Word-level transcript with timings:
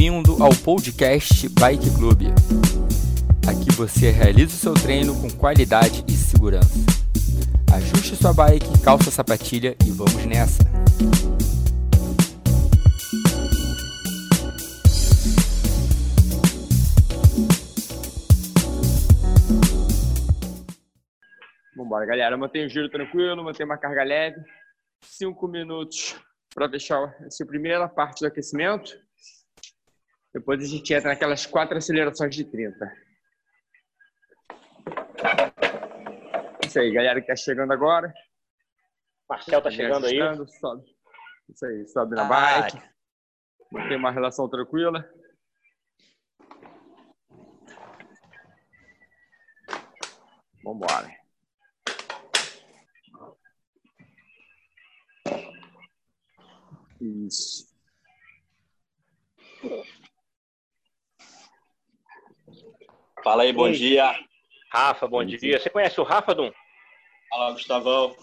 Bem-vindo 0.00 0.42
ao 0.42 0.48
podcast 0.64 1.46
Bike 1.60 1.94
Club. 1.94 2.22
Aqui 3.46 3.70
você 3.76 4.10
realiza 4.10 4.46
o 4.46 4.58
seu 4.58 4.72
treino 4.72 5.12
com 5.20 5.28
qualidade 5.28 6.02
e 6.08 6.12
segurança. 6.12 6.72
Ajuste 7.70 8.16
sua 8.16 8.32
bike, 8.32 8.82
calça 8.82 9.10
a 9.10 9.12
sapatilha 9.12 9.76
e 9.86 9.90
vamos 9.90 10.24
nessa. 10.24 10.62
Vambora, 21.76 22.06
galera. 22.06 22.38
Mantém 22.38 22.64
o 22.64 22.70
giro 22.70 22.88
tranquilo, 22.88 23.44
mantém 23.44 23.66
uma 23.66 23.76
carga 23.76 24.02
leve. 24.02 24.40
Cinco 25.02 25.46
minutos 25.46 26.16
para 26.54 26.70
fechar 26.70 27.14
essa 27.26 27.44
primeira 27.44 27.86
parte 27.86 28.20
do 28.20 28.28
aquecimento. 28.28 28.98
Depois 30.32 30.62
a 30.62 30.66
gente 30.66 30.94
entra 30.94 31.10
naquelas 31.10 31.44
quatro 31.44 31.76
acelerações 31.76 32.34
de 32.34 32.44
30. 32.44 32.92
Isso 36.64 36.78
aí, 36.78 36.92
galera 36.92 37.20
que 37.20 37.30
está 37.30 37.34
chegando 37.34 37.72
agora. 37.72 38.12
Marcel 39.28 39.60
tá 39.60 39.70
chegando 39.70 40.06
aí. 40.06 40.18
Sobe. 40.60 40.84
Isso 41.48 41.66
aí, 41.66 41.88
sobe 41.88 42.14
na 42.14 42.24
bike. 42.24 42.80
Mantém 43.72 43.96
uma 43.96 44.12
relação 44.12 44.48
tranquila. 44.48 45.08
Vambora. 50.62 51.10
Isso. 57.00 57.70
Fala 63.22 63.42
aí, 63.42 63.52
bom 63.52 63.64
Oi. 63.64 63.72
dia. 63.72 64.12
Rafa, 64.72 65.06
bom 65.06 65.24
dia. 65.24 65.58
Você 65.58 65.68
conhece 65.70 66.00
o 66.00 66.04
Rafa, 66.04 66.34
Dum? 66.34 66.50
Fala, 67.28 67.52
Gustavão. 67.52 68.16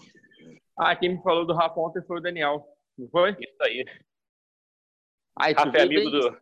Ah, 0.78 0.94
quem 0.96 1.16
me 1.16 1.22
falou 1.22 1.46
do 1.46 1.54
Rafa 1.54 1.78
ontem 1.80 2.02
foi 2.06 2.18
o 2.18 2.22
Daniel. 2.22 2.64
Não 2.96 3.08
foi? 3.10 3.30
Isso 3.32 3.62
aí. 3.62 3.84
Tu 3.84 5.54
Rafa 5.56 5.68
é 5.68 5.70
veio 5.70 5.84
amigo 5.84 6.10
bem- 6.10 6.20
do. 6.20 6.40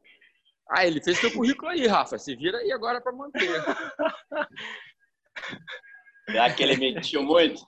Ah, 0.71 0.87
ele 0.87 1.03
fez 1.03 1.19
seu 1.19 1.31
currículo 1.33 1.71
aí, 1.71 1.87
Rafa. 1.87 2.19
Se 2.19 2.35
vira 2.35 2.59
aí 2.59 2.73
agora 2.73 3.01
para 3.01 3.13
manter. 3.13 3.41
Será 6.29 6.53
que 6.53 6.63
ele 6.63 6.77
mentiu 6.77 7.23
muito? 7.23 7.63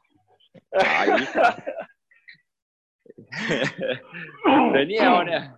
Aí, 0.75 1.27
cara. 1.33 1.89
Daniel, 4.73 5.23
né? 5.25 5.57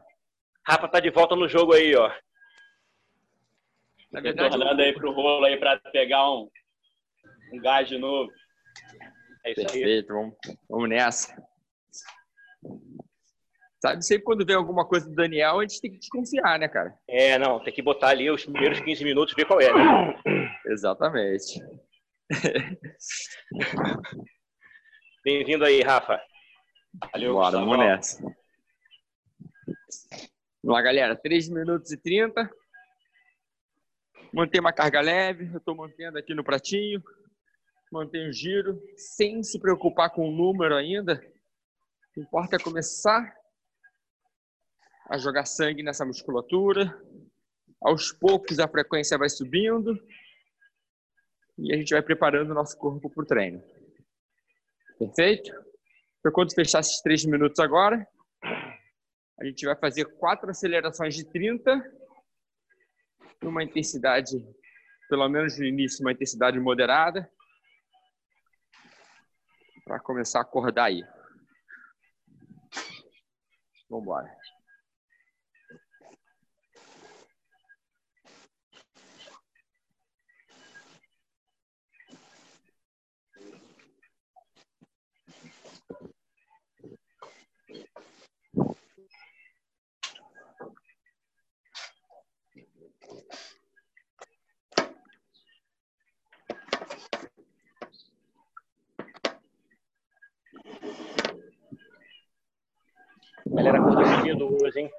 Rafa 0.66 0.88
tá 0.88 1.00
de 1.00 1.10
volta 1.10 1.34
no 1.34 1.48
jogo 1.48 1.72
aí, 1.72 1.94
ó. 1.96 2.10
Na 4.12 4.20
verdade, 4.20 4.54
Retornando 4.54 4.82
aí 4.82 4.92
pro 4.92 5.12
rolo 5.12 5.44
aí 5.44 5.56
pra 5.56 5.78
pegar 5.92 6.30
um, 6.30 6.48
um 7.52 7.60
gás 7.60 7.88
de 7.88 7.96
novo. 7.96 8.30
É 9.44 9.52
isso 9.52 9.60
aí. 9.60 9.66
Perfeito, 9.66 10.12
vamos, 10.12 10.34
vamos 10.68 10.88
nessa. 10.88 11.50
Sabe, 13.80 14.04
sempre 14.04 14.24
quando 14.24 14.44
vem 14.44 14.56
alguma 14.56 14.86
coisa 14.86 15.08
do 15.08 15.14
Daniel, 15.14 15.58
a 15.58 15.62
gente 15.62 15.80
tem 15.80 15.90
que 15.90 15.98
desconfiar, 15.98 16.58
né, 16.58 16.68
cara? 16.68 16.94
É, 17.08 17.38
não, 17.38 17.62
tem 17.62 17.72
que 17.72 17.80
botar 17.80 18.08
ali 18.08 18.30
os 18.30 18.44
primeiros 18.44 18.80
15 18.80 19.04
minutos 19.04 19.32
e 19.32 19.36
ver 19.36 19.46
qual 19.46 19.60
é, 19.60 19.72
né? 19.72 20.20
Exatamente. 20.66 21.60
Bem-vindo 25.24 25.64
aí, 25.64 25.80
Rafa. 25.80 26.20
Valeu, 27.12 27.34
Bora, 27.34 27.58
vamos 27.58 27.78
nessa. 27.78 28.20
Vamos 30.62 30.76
lá, 30.76 30.82
galera. 30.82 31.16
3 31.16 31.48
minutos 31.48 31.90
e 31.92 31.96
30. 31.96 32.50
Mantém 34.32 34.60
uma 34.60 34.72
carga 34.72 35.00
leve. 35.00 35.50
Eu 35.52 35.58
estou 35.58 35.74
mantendo 35.74 36.16
aqui 36.16 36.34
no 36.34 36.44
pratinho. 36.44 37.02
Mantém 37.90 38.28
o 38.28 38.32
giro, 38.32 38.80
sem 38.96 39.42
se 39.42 39.58
preocupar 39.58 40.10
com 40.10 40.28
o 40.28 40.30
número 40.30 40.76
ainda. 40.76 41.14
O 41.14 42.12
que 42.14 42.20
importa 42.20 42.54
é 42.54 42.58
começar 42.58 43.34
a 45.08 45.18
jogar 45.18 45.44
sangue 45.44 45.82
nessa 45.82 46.04
musculatura. 46.04 46.96
Aos 47.82 48.12
poucos 48.12 48.60
a 48.60 48.68
frequência 48.68 49.18
vai 49.18 49.28
subindo. 49.28 49.98
E 51.58 51.74
a 51.74 51.76
gente 51.76 51.92
vai 51.92 52.02
preparando 52.02 52.52
o 52.52 52.54
nosso 52.54 52.78
corpo 52.78 53.10
para 53.10 53.22
o 53.24 53.26
treino. 53.26 53.60
Perfeito? 54.96 55.50
Então, 56.20 56.30
quando 56.32 56.54
fechar 56.54 56.80
esses 56.80 57.00
três 57.02 57.24
minutos 57.24 57.58
agora, 57.58 58.06
a 59.40 59.44
gente 59.44 59.66
vai 59.66 59.74
fazer 59.74 60.04
quatro 60.18 60.48
acelerações 60.48 61.16
de 61.16 61.24
30, 61.24 61.82
numa 63.42 63.64
intensidade, 63.64 64.36
pelo 65.08 65.28
menos 65.28 65.58
no 65.58 65.64
início, 65.64 66.04
uma 66.04 66.12
intensidade 66.12 66.58
moderada, 66.58 67.30
para 69.84 69.98
começar 70.00 70.40
a 70.40 70.42
acordar 70.42 70.84
aí. 70.84 71.02
Vamos 73.88 74.04
embora. 74.04 74.40
Galera, 103.52 103.78
acordou 103.78 104.62
hoje, 104.62 104.80
hein? 104.80 104.90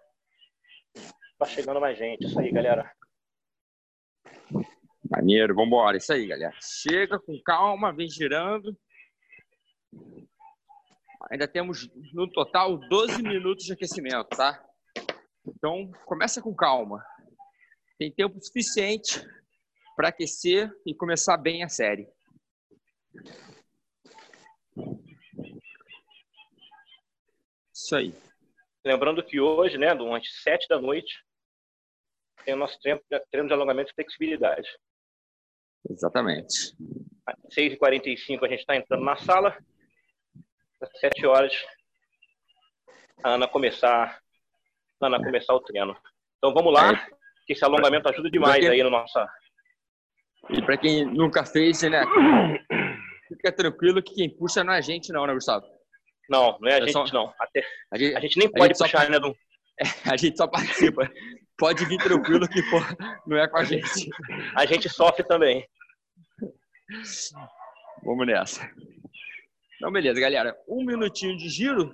Tá 1.39 1.45
chegando 1.45 1.79
mais 1.79 1.97
gente. 1.97 2.25
Isso 2.25 2.37
aí, 2.37 2.51
galera. 2.51 2.91
Maneiro, 5.09 5.55
vamos 5.55 5.67
embora. 5.67 5.95
Isso 5.95 6.11
aí, 6.11 6.27
galera. 6.27 6.53
Chega 6.61 7.17
com 7.17 7.41
calma, 7.45 7.95
vem 7.95 8.09
girando. 8.09 8.77
Ainda 11.31 11.47
temos, 11.47 11.89
no 12.13 12.29
total, 12.29 12.77
12 12.77 13.23
minutos 13.23 13.63
de 13.63 13.71
aquecimento, 13.71 14.27
tá? 14.35 14.61
Então, 15.47 15.89
começa 16.05 16.41
com 16.41 16.53
calma. 16.53 17.01
Tem 17.97 18.11
tempo 18.11 18.37
suficiente 18.41 19.25
para 19.95 20.09
aquecer 20.09 20.69
e 20.85 20.93
começar 20.93 21.37
bem 21.37 21.63
a 21.63 21.69
série. 21.69 22.05
Isso 27.73 27.95
aí. 27.95 28.30
Lembrando 28.83 29.23
que 29.23 29.39
hoje, 29.39 29.77
né, 29.77 29.91
às 29.91 30.41
7 30.43 30.67
da 30.67 30.79
noite, 30.79 31.23
tem 32.43 32.53
o 32.53 32.57
nosso 32.57 32.79
treino, 32.79 32.99
treino 33.29 33.47
de 33.47 33.53
alongamento 33.53 33.91
e 33.91 33.95
flexibilidade. 33.95 34.67
Exatamente. 35.89 36.75
Às 37.25 37.35
6h45 37.55 38.43
a 38.43 38.47
gente 38.47 38.59
está 38.59 38.75
entrando 38.75 39.03
na 39.03 39.15
sala. 39.17 39.57
Às 40.81 40.99
7 40.99 41.25
horas, 41.27 41.53
a 43.23 43.35
Ana 43.35 43.47
começar, 43.47 44.19
a 44.99 45.05
Ana 45.05 45.23
começar 45.23 45.53
o 45.53 45.61
treino. 45.61 45.95
Então 46.37 46.53
vamos 46.53 46.73
lá, 46.73 47.07
que 47.45 47.53
esse 47.53 47.63
alongamento 47.63 48.09
ajuda 48.09 48.31
demais 48.31 48.65
aí 48.65 48.81
no 48.81 48.89
nosso. 48.89 49.19
E 50.49 50.61
para 50.63 50.77
quem 50.77 51.05
nunca 51.05 51.45
fez, 51.45 51.83
né? 51.83 52.03
Fica 53.27 53.51
tranquilo 53.51 54.01
que 54.01 54.15
quem 54.15 54.29
puxa 54.29 54.63
não 54.63 54.73
é 54.73 54.79
a 54.79 54.81
gente, 54.81 55.13
não, 55.13 55.25
né, 55.27 55.33
Gustavo? 55.33 55.65
Não, 56.31 56.57
não 56.61 56.69
é 56.69 56.75
a 56.75 56.77
É 56.77 56.81
gente 56.87 56.93
só- 56.93 57.05
não. 57.13 57.33
Até, 57.39 57.61
A 57.91 57.97
gente, 57.97 58.15
a 58.15 58.19
gente 58.21 58.39
nem 58.39 58.49
pode 58.49 58.67
gente 58.67 58.77
só- 58.77 58.85
puxar, 58.85 59.09
né, 59.09 59.19
Dum? 59.19 59.33
a 60.15 60.17
gente 60.17 60.37
só 60.37 60.47
participa. 60.47 61.11
Pode 61.57 61.83
vir 61.85 61.97
tranquilo 61.97 62.47
que 62.47 62.61
pô, 62.69 62.77
não 63.27 63.37
é 63.37 63.47
com 63.47 63.57
a 63.57 63.63
gente. 63.65 64.09
A 64.55 64.65
gente 64.65 64.87
sofre 64.89 65.23
também. 65.25 65.67
Vamos 68.03 68.25
nessa. 68.25 68.69
Então, 69.75 69.91
beleza, 69.91 70.19
galera. 70.19 70.55
Um 70.67 70.85
minutinho 70.85 71.37
de 71.37 71.49
giro. 71.49 71.93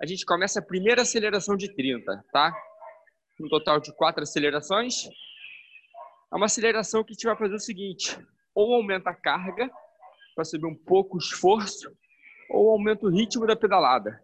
A 0.00 0.06
gente 0.06 0.24
começa 0.24 0.60
a 0.60 0.62
primeira 0.64 1.02
aceleração 1.02 1.56
de 1.56 1.74
30, 1.74 2.22
tá? 2.32 2.54
Um 3.40 3.48
total 3.48 3.80
de 3.80 3.92
quatro 3.94 4.22
acelerações. 4.22 5.06
É 6.32 6.36
uma 6.36 6.46
aceleração 6.46 7.02
que 7.02 7.12
a 7.12 7.14
gente 7.14 7.26
vai 7.26 7.36
fazer 7.36 7.54
o 7.54 7.60
seguinte: 7.60 8.18
ou 8.54 8.74
aumenta 8.74 9.10
a 9.10 9.14
carga 9.14 9.70
para 10.34 10.44
subir 10.44 10.66
um 10.66 10.74
pouco 10.76 11.16
o 11.16 11.18
esforço, 11.18 11.90
ou 12.50 12.70
aumenta 12.70 13.06
o 13.06 13.10
ritmo 13.10 13.46
da 13.46 13.56
pedalada. 13.56 14.22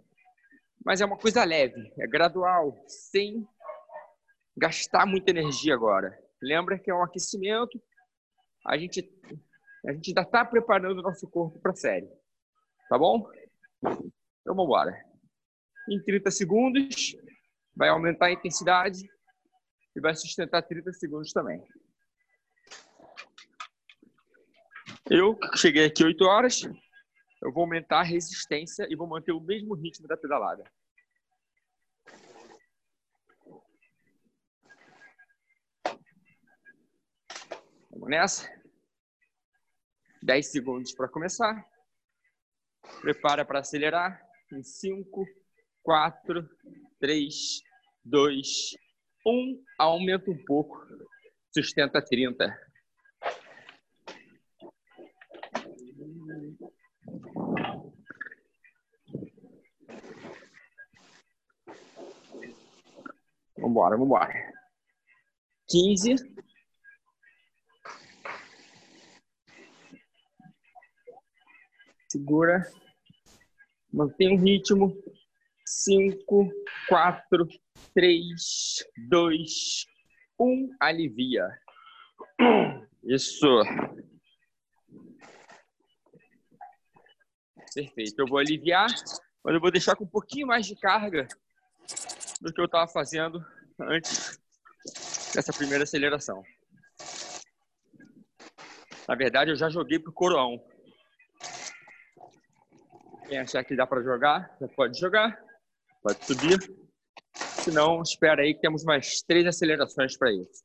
Mas 0.84 1.00
é 1.00 1.04
uma 1.04 1.16
coisa 1.16 1.44
leve, 1.44 1.92
é 1.98 2.06
gradual, 2.06 2.82
sem 2.86 3.46
gastar 4.56 5.06
muita 5.06 5.30
energia 5.30 5.74
agora. 5.74 6.18
Lembra 6.40 6.78
que 6.78 6.90
é 6.90 6.94
um 6.94 7.02
aquecimento. 7.02 7.80
A 8.66 8.76
gente 8.76 9.08
a 9.86 9.92
gente 9.92 10.10
ainda 10.10 10.22
está 10.22 10.44
preparando 10.44 11.00
o 11.00 11.02
nosso 11.02 11.28
corpo 11.28 11.58
para 11.58 11.72
a 11.72 11.76
série. 11.76 12.08
Tá 12.88 12.96
bom? 12.96 13.28
Então 13.82 14.54
vamos 14.54 14.64
embora. 14.64 15.04
Em 15.88 16.00
30 16.00 16.30
segundos, 16.30 17.16
vai 17.74 17.88
aumentar 17.88 18.26
a 18.26 18.32
intensidade 18.32 19.04
e 19.96 20.00
vai 20.00 20.14
sustentar 20.14 20.62
30 20.62 20.92
segundos 20.92 21.32
também. 21.32 21.60
Eu 25.10 25.36
cheguei 25.56 25.86
aqui 25.86 26.04
8 26.04 26.24
horas, 26.24 26.62
eu 27.42 27.52
vou 27.52 27.64
aumentar 27.64 28.00
a 28.00 28.04
resistência 28.04 28.86
e 28.88 28.94
vou 28.94 29.06
manter 29.06 29.32
o 29.32 29.40
mesmo 29.40 29.74
ritmo 29.74 30.06
da 30.06 30.16
pedalada. 30.16 30.62
Vamos 37.90 38.08
nessa. 38.08 38.48
10 40.22 40.52
segundos 40.52 40.94
para 40.94 41.08
começar. 41.08 41.66
Prepara 43.00 43.44
para 43.44 43.58
acelerar. 43.58 44.24
Em 44.52 44.62
5, 44.62 45.26
4, 45.82 46.48
3, 47.00 47.60
2, 48.04 48.76
1. 49.26 49.64
Aumenta 49.78 50.30
um 50.30 50.44
pouco. 50.44 50.86
Sustenta 51.52 52.00
30. 52.00 52.56
Vambora, 63.58 63.96
vambora. 63.96 64.52
15. 65.68 66.16
Segura. 72.08 72.62
Mantém 73.92 74.36
o 74.36 74.42
ritmo. 74.42 74.94
5, 75.64 76.50
4, 76.88 77.48
3, 77.94 78.84
2, 79.08 79.86
1. 80.38 80.76
Alivia. 80.80 81.48
Isso. 83.04 83.46
Perfeito. 87.74 88.18
Eu 88.18 88.26
vou 88.26 88.38
aliviar, 88.38 88.88
mas 89.44 89.54
eu 89.54 89.60
vou 89.60 89.70
deixar 89.70 89.96
com 89.96 90.04
um 90.04 90.08
pouquinho 90.08 90.46
mais 90.46 90.66
de 90.66 90.76
carga 90.76 91.26
do 92.40 92.52
que 92.52 92.60
eu 92.60 92.66
estava 92.66 92.90
fazendo 92.90 93.44
antes 93.80 94.38
dessa 95.34 95.52
primeira 95.52 95.84
aceleração. 95.84 96.42
Na 99.08 99.14
verdade, 99.14 99.50
eu 99.50 99.56
já 99.56 99.68
joguei 99.68 99.98
pro 99.98 100.12
coroão. 100.12 100.62
Quem 103.26 103.38
achar 103.38 103.64
que 103.64 103.76
dá 103.76 103.86
para 103.86 104.02
jogar, 104.02 104.54
já 104.60 104.68
pode 104.68 104.98
jogar, 104.98 105.38
pode 106.02 106.24
subir. 106.24 106.58
Se 107.34 107.70
não, 107.70 108.02
espera 108.02 108.42
aí 108.42 108.54
que 108.54 108.60
temos 108.60 108.84
mais 108.84 109.22
três 109.22 109.46
acelerações 109.46 110.16
para 110.16 110.32
isso. 110.32 110.62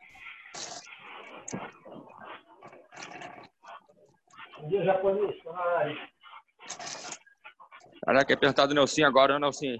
Caraca, 8.08 8.32
é 8.32 8.36
apertado 8.36 8.72
o 8.72 8.74
Nelson 8.74 9.04
agora, 9.04 9.38
Nelson. 9.38 9.76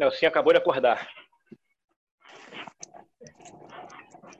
Nelson 0.00 0.26
acabou 0.26 0.52
de 0.52 0.58
acordar. 0.58 1.08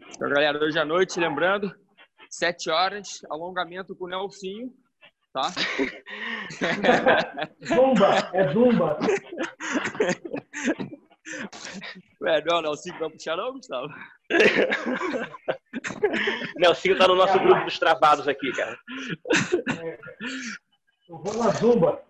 Então, 0.09 0.29
galera, 0.29 0.59
hoje 0.59 0.77
à 0.77 0.85
noite, 0.85 1.21
lembrando, 1.21 1.73
sete 2.29 2.69
horas, 2.69 3.21
alongamento 3.31 3.95
com 3.95 4.07
o 4.07 4.09
Nelsinho, 4.09 4.75
tá? 5.33 5.53
Zumba, 7.65 8.29
é 8.35 8.53
zumba. 8.53 8.99
Ué, 12.21 12.43
não 12.45 12.57
é 12.57 12.59
o 12.59 12.63
Nelsinho 12.63 12.97
que 12.97 13.01
vai 13.01 13.11
puxar 13.11 13.37
não, 13.37 13.53
Gustavo? 13.53 13.87
Nelsinho 16.57 16.99
tá 16.99 17.07
no 17.07 17.15
nosso 17.15 17.39
grupo 17.39 17.65
dos 17.65 17.79
travados 17.79 18.27
aqui, 18.29 18.53
cara. 18.53 18.79
Eu 21.09 21.19
vou 21.19 21.35
na 21.35 21.51
zumba. 21.51 22.03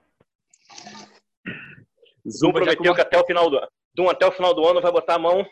Zoom 2.29 2.53
prometeu 2.53 2.95
que 2.95 3.01
até 3.01 3.19
o 3.19 3.25
final 3.25 3.49
do 3.49 3.59
ano, 3.59 4.11
até 4.11 4.27
o 4.27 4.33
final 4.33 4.55
do 4.55 4.67
ano 4.67 4.81
vai 4.81 4.93
botar 4.93 5.15
a 5.15 5.19
mão 5.19 5.47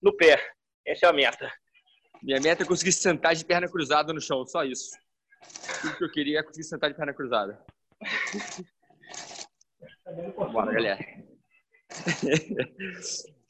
no 0.00 0.16
pé. 0.16 0.52
Essa 0.86 1.06
é 1.06 1.08
a 1.08 1.12
meta. 1.12 1.52
Minha 2.22 2.40
meta 2.40 2.62
é 2.62 2.66
conseguir 2.66 2.92
sentar 2.92 3.34
de 3.34 3.44
perna 3.44 3.68
cruzada 3.68 4.12
no 4.12 4.20
chão, 4.20 4.46
só 4.46 4.64
isso. 4.64 4.90
Tudo 5.80 5.96
que 5.96 6.04
eu 6.04 6.10
queria 6.10 6.38
é 6.38 6.42
conseguir 6.42 6.64
sentar 6.64 6.90
de 6.90 6.96
perna 6.96 7.12
cruzada. 7.12 7.58
Bora, 10.52 10.72
galera. 10.72 10.98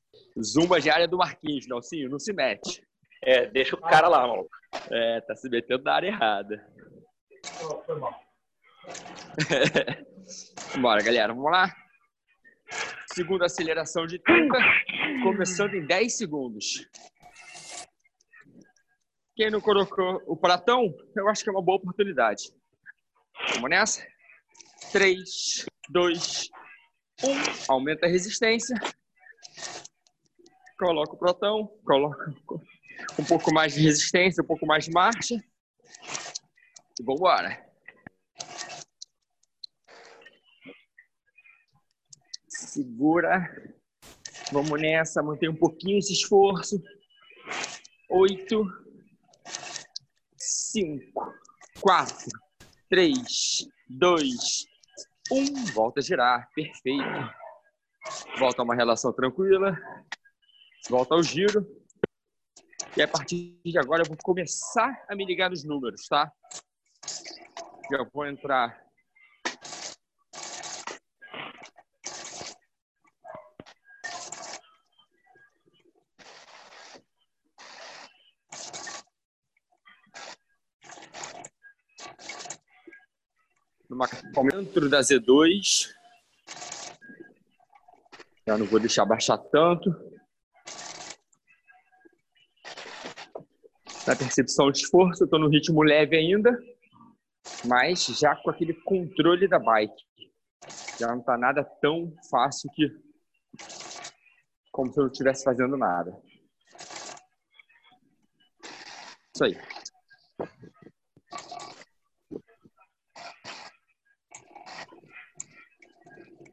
Zumba 0.43 0.81
diária 0.81 1.07
do 1.07 1.19
Marquinhos, 1.19 1.67
Nelsinho, 1.69 2.09
não 2.09 2.19
se 2.19 2.33
mete. 2.33 2.83
É, 3.23 3.47
deixa 3.47 3.77
o 3.77 3.81
cara 3.81 4.09
lá, 4.09 4.27
maluco. 4.27 4.51
É, 4.91 5.21
tá 5.21 5.37
se 5.37 5.49
metendo 5.49 5.85
na 5.85 5.95
área 5.95 6.09
errada. 6.09 6.67
Foi 7.87 7.99
mal. 8.01 8.21
Bora, 10.81 11.03
galera, 11.03 11.33
vamos 11.33 11.53
lá. 11.53 11.73
Segunda 13.15 13.47
aceleração 13.47 14.07
de 14.07 14.19
30, 14.19 14.59
começando 15.23 15.75
em 15.75 15.87
10 15.87 16.17
segundos. 16.17 16.89
Quem 19.37 19.51
não 19.51 19.61
colocou 19.61 20.21
o 20.27 20.37
pratão, 20.37 20.93
eu 21.15 21.29
acho 21.29 21.45
que 21.45 21.51
é 21.51 21.53
uma 21.53 21.63
boa 21.63 21.77
oportunidade. 21.77 22.53
Vamos 23.55 23.71
nessa? 23.71 24.07
3, 24.91 25.67
2, 25.91 26.51
1. 27.23 27.73
Aumenta 27.73 28.07
a 28.07 28.09
resistência. 28.09 28.77
Coloca 30.79 31.15
o 31.15 31.19
pratão. 31.19 31.69
Coloca 31.85 32.35
um 33.19 33.25
pouco 33.25 33.53
mais 33.53 33.75
de 33.75 33.81
resistência, 33.81 34.43
um 34.43 34.47
pouco 34.47 34.67
mais 34.67 34.85
de 34.85 34.93
marcha. 34.93 35.35
E 35.35 37.05
vamos 37.05 37.21
embora. 37.21 37.67
Segura. 42.49 43.75
Vamos 44.53 44.81
nessa. 44.81 45.23
Mantém 45.23 45.49
um 45.49 45.57
pouquinho 45.57 45.99
esse 45.99 46.13
esforço. 46.13 46.83
Oito 48.09 48.65
cinco, 50.73 51.35
quatro, 51.81 52.31
três, 52.89 53.67
dois, 53.89 54.67
um. 55.31 55.67
Volta 55.73 56.01
a 56.01 56.03
girar. 56.03 56.49
Perfeito. 56.55 57.05
Volta 58.39 58.63
a 58.63 58.65
uma 58.65 58.75
relação 58.75 59.13
tranquila. 59.13 59.79
Volta 60.89 61.15
ao 61.15 61.23
giro. 61.23 61.67
E 62.95 63.01
a 63.01 63.09
partir 63.09 63.59
de 63.65 63.79
agora 63.79 64.03
eu 64.03 64.07
vou 64.07 64.19
começar 64.23 65.05
a 65.09 65.17
me 65.17 65.25
ligar 65.25 65.49
nos 65.49 65.65
números, 65.65 66.07
tá? 66.09 66.31
Já 67.91 68.05
vou 68.13 68.27
entrar 68.27 68.79
numa 83.89 84.07
dentro 84.51 84.91
da 84.91 85.01
Z2. 85.01 85.91
Já 88.47 88.59
não 88.59 88.67
vou 88.67 88.79
deixar 88.79 89.07
baixar 89.07 89.39
tanto. 89.39 89.91
Na 94.13 94.17
percepção 94.17 94.71
de 94.71 94.81
esforço, 94.81 95.25
estou 95.25 95.39
no 95.39 95.49
ritmo 95.49 95.83
leve 95.83 96.15
ainda, 96.15 96.51
mas 97.65 98.05
já 98.09 98.37
com 98.37 98.51
aquele 98.51 98.75
controle 98.75 99.49
da 99.49 99.59
bike. 99.59 100.05
Já 101.01 101.09
não 101.09 101.21
está 101.21 101.39
nada 101.39 101.65
tão 101.81 102.15
fácil 102.31 102.71
que 102.75 102.95
como 104.71 104.93
se 104.93 105.01
eu 105.01 105.05
não 105.05 105.11
estivesse 105.11 105.43
fazendo 105.43 105.79
nada. 105.79 106.15
Isso 109.35 109.45
aí. 109.45 109.57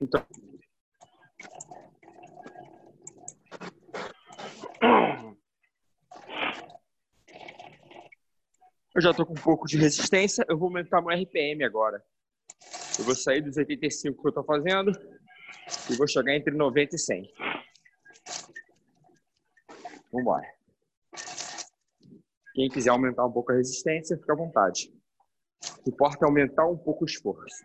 Então. 0.01 0.25
Eu 8.99 9.03
já 9.03 9.13
tô 9.13 9.25
com 9.25 9.31
um 9.31 9.41
pouco 9.41 9.65
de 9.65 9.77
resistência, 9.77 10.45
eu 10.49 10.57
vou 10.57 10.67
aumentar 10.67 11.01
meu 11.01 11.17
RPM 11.17 11.63
agora. 11.63 12.03
Eu 12.97 13.05
vou 13.05 13.15
sair 13.15 13.39
dos 13.39 13.55
85 13.55 14.21
que 14.21 14.27
eu 14.27 14.33
tô 14.33 14.43
fazendo 14.43 14.91
e 15.89 15.95
vou 15.95 16.05
chegar 16.05 16.35
entre 16.35 16.53
90 16.53 16.97
e 16.97 16.99
100. 16.99 17.33
Vambora. 20.11 20.45
Quem 22.53 22.67
quiser 22.67 22.89
aumentar 22.89 23.25
um 23.25 23.31
pouco 23.31 23.53
a 23.53 23.55
resistência, 23.55 24.17
fica 24.17 24.33
à 24.33 24.35
vontade. 24.35 24.93
O 25.77 25.83
que 25.83 25.91
importa 25.91 26.25
é 26.25 26.27
aumentar 26.27 26.67
um 26.67 26.77
pouco 26.77 27.05
o 27.05 27.07
esforço. 27.07 27.63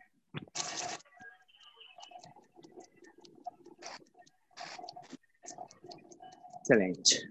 Excelente. 6.62 7.28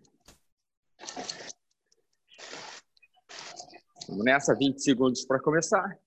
Vamos 4.13 4.25
nessa, 4.25 4.53
20 4.53 4.77
segundos 4.77 5.25
para 5.25 5.39
começar. 5.39 5.97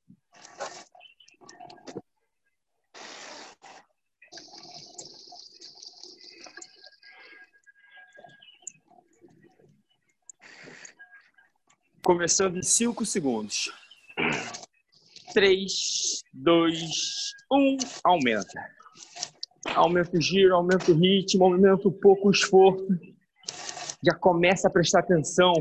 Começando 12.04 12.58
em 12.58 12.62
5 12.62 13.04
segundos. 13.04 13.72
3, 15.34 16.22
2, 16.32 17.32
1, 17.50 17.76
aumenta. 18.04 18.70
Aumenta 19.75 20.16
o 20.16 20.20
giro, 20.20 20.54
aumenta 20.54 20.92
o 20.92 20.94
ritmo, 20.94 21.42
aumenta 21.42 21.88
um 21.88 21.92
pouco 21.92 22.28
o 22.28 22.30
esforço. 22.30 22.86
Já 24.00 24.14
começa 24.14 24.68
a 24.68 24.70
prestar 24.70 25.00
atenção 25.00 25.52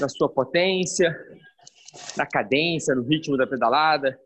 na 0.00 0.08
sua 0.08 0.28
potência, 0.28 1.16
na 2.16 2.26
cadência, 2.26 2.94
no 2.94 3.02
ritmo 3.02 3.36
da 3.36 3.46
pedalada, 3.46 4.18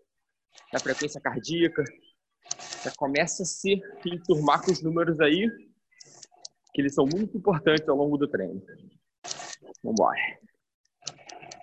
na 0.72 0.78
frequência 0.78 1.20
cardíaca. 1.20 1.84
Já 2.84 2.92
começa 2.96 3.42
a 3.42 3.46
se 3.46 3.80
enturmar 4.06 4.62
com 4.64 4.70
os 4.70 4.82
números 4.82 5.20
aí, 5.20 5.48
que 6.72 6.80
eles 6.80 6.94
são 6.94 7.06
muito 7.06 7.36
importantes 7.36 7.88
ao 7.88 7.96
longo 7.96 8.16
do 8.16 8.28
treino. 8.28 8.62
Vamos 9.82 9.98
embora. 9.98 10.18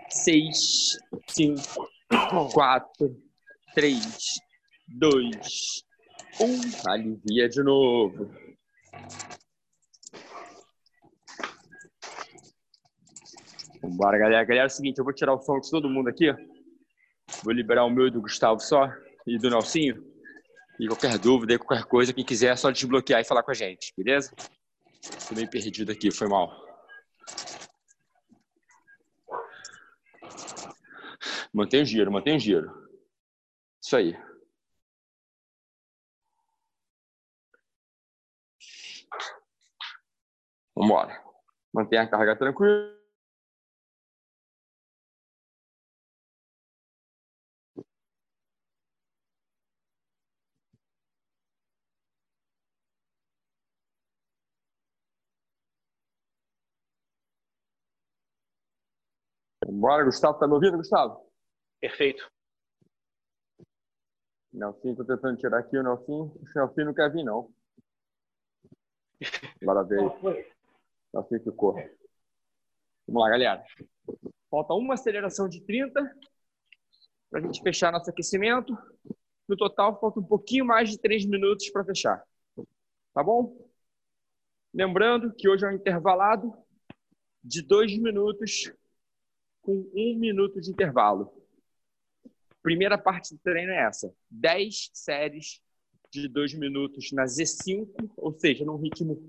Seis, 0.09 0.97
cinco, 1.27 1.89
quatro, 2.53 3.15
três, 3.73 4.39
dois, 4.87 5.83
um. 6.39 6.89
Alivia 6.89 7.49
de 7.49 7.63
novo. 7.63 8.29
Vambora, 13.97 14.19
galera. 14.19 14.43
Galera, 14.45 14.65
é 14.65 14.67
o 14.67 14.69
seguinte, 14.69 14.99
eu 14.99 15.03
vou 15.03 15.11
tirar 15.11 15.33
o 15.33 15.41
som 15.41 15.59
de 15.59 15.71
todo 15.71 15.89
mundo 15.89 16.07
aqui. 16.07 16.31
Vou 17.43 17.51
liberar 17.51 17.83
o 17.83 17.89
meu 17.89 18.07
e 18.07 18.11
do 18.11 18.21
Gustavo 18.21 18.59
só, 18.59 18.87
e 19.25 19.39
do 19.39 19.49
Nelsinho. 19.49 20.05
E 20.79 20.87
qualquer 20.87 21.17
dúvida, 21.17 21.57
qualquer 21.57 21.83
coisa, 21.85 22.13
quem 22.13 22.23
quiser, 22.23 22.53
é 22.53 22.55
só 22.55 22.69
desbloquear 22.69 23.21
e 23.21 23.25
falar 23.25 23.41
com 23.41 23.49
a 23.49 23.55
gente, 23.55 23.91
beleza? 23.97 24.35
Tô 25.27 25.33
meio 25.33 25.49
perdido 25.49 25.91
aqui, 25.91 26.11
foi 26.11 26.27
mal. 26.27 26.51
Mantém 31.51 31.81
o 31.81 31.85
giro, 31.85 32.11
mantém 32.11 32.35
o 32.35 32.39
giro. 32.39 32.71
Isso 33.81 33.97
aí. 33.97 34.15
Vambora. 40.75 41.19
Mantenha 41.73 42.03
a 42.03 42.07
carga 42.07 42.35
tranquila. 42.35 43.06
Bora, 59.77 60.03
Gustavo. 60.03 60.39
Tá 60.39 60.47
me 60.47 60.53
ouvindo, 60.53 60.77
Gustavo? 60.77 61.23
Perfeito. 61.79 62.27
Nelsinho, 64.51 64.95
tô 64.95 65.05
tentando 65.05 65.37
tirar 65.37 65.59
aqui 65.59 65.77
o 65.77 65.83
Nelsinho. 65.83 66.23
O 66.23 66.41
Nelsinho 66.55 66.87
não 66.87 66.93
quer 66.95 67.11
vir, 67.11 67.23
não. 67.23 67.53
Bora 69.63 69.83
ver. 69.83 70.01
Nelsinho 71.13 71.43
ficou. 71.43 71.75
Vamos 73.07 73.21
lá, 73.21 73.29
galera. 73.29 73.63
Falta 74.49 74.73
uma 74.73 74.95
aceleração 74.95 75.47
de 75.47 75.61
30 75.61 76.01
para 77.29 77.39
a 77.39 77.43
gente 77.43 77.61
fechar 77.61 77.91
nosso 77.91 78.09
aquecimento. 78.09 78.75
No 79.47 79.55
total, 79.55 79.99
falta 79.99 80.19
um 80.19 80.25
pouquinho 80.25 80.65
mais 80.65 80.89
de 80.89 80.99
3 80.99 81.27
minutos 81.27 81.69
para 81.69 81.85
fechar. 81.85 82.23
Tá 83.13 83.23
bom? 83.23 83.55
Lembrando 84.73 85.31
que 85.35 85.47
hoje 85.47 85.65
é 85.65 85.69
um 85.69 85.73
intervalado 85.73 86.51
de 87.43 87.61
2 87.61 87.95
minutos 87.99 88.73
com 89.67 89.85
um 89.93 90.17
minuto 90.17 90.61
de 90.61 90.71
intervalo. 90.71 91.29
Primeira 92.63 92.97
parte 92.97 93.35
do 93.35 93.39
treino 93.41 93.73
é 93.73 93.85
essa: 93.85 94.15
10 94.31 94.91
séries 94.93 95.61
de 96.09 96.29
dois 96.29 96.53
minutos 96.53 97.11
na 97.11 97.25
Z5, 97.25 98.13
ou 98.15 98.31
seja, 98.31 98.63
num 98.63 98.77
ritmo 98.77 99.21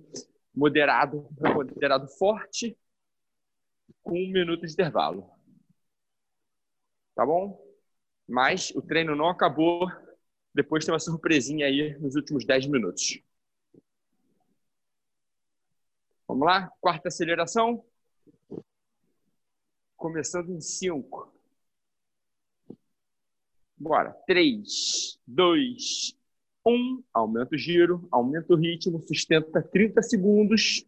moderado, 0.55 1.29
moderado 1.41 2.07
forte, 2.07 2.79
com 4.01 4.13
um 4.13 4.31
minuto 4.31 4.65
de 4.65 4.73
intervalo. 4.73 5.29
Tá 7.17 7.27
bom? 7.27 7.61
Mas 8.29 8.71
o 8.77 8.81
treino 8.81 9.17
não 9.17 9.29
acabou. 9.29 9.89
Depois 10.55 10.85
tem 10.85 10.93
uma 10.93 11.01
surpresinha 11.01 11.67
aí 11.67 11.99
nos 11.99 12.15
últimos 12.15 12.45
10 12.45 12.69
minutos. 12.69 13.21
Vamos 16.29 16.47
lá? 16.47 16.71
Quarta 16.81 17.09
aceleração 17.09 17.85
Começando 19.99 20.51
em 20.51 20.63
cinco. 20.63 21.31
Bora. 23.77 24.13
Três, 24.27 25.19
dois, 25.27 26.15
um. 26.67 27.03
Aumenta 27.13 27.55
o 27.55 27.59
giro, 27.59 28.07
aumenta 28.11 28.53
o 28.53 28.57
ritmo, 28.57 29.01
sustenta 29.07 29.63
30 29.63 30.03
segundos. 30.03 30.85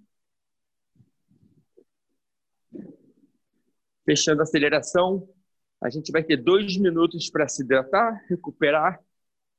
Fechando 4.04 4.40
a 4.40 4.44
aceleração. 4.44 5.28
A 5.82 5.88
gente 5.88 6.12
vai 6.12 6.22
ter 6.22 6.36
dois 6.36 6.76
minutos 6.76 7.30
para 7.30 7.48
se 7.48 7.62
hidratar, 7.62 8.22
recuperar, 8.28 9.00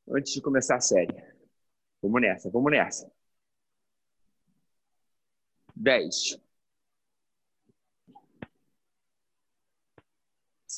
antes 0.09 0.33
de 0.33 0.41
começar 0.41 0.75
a 0.77 0.81
série. 0.81 1.15
Vamos 2.01 2.21
nessa, 2.21 2.49
vamos 2.51 2.71
nessa. 2.71 3.11
Dez. 5.75 6.40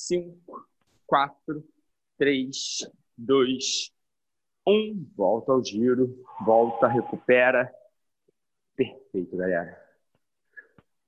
5, 0.07 0.67
4, 1.07 1.63
3, 2.17 2.91
2, 3.17 3.93
1. 4.67 5.11
Volta 5.15 5.53
ao 5.53 5.63
giro, 5.63 6.25
volta, 6.45 6.87
recupera. 6.87 7.73
Perfeito, 8.75 9.37
galera. 9.37 9.81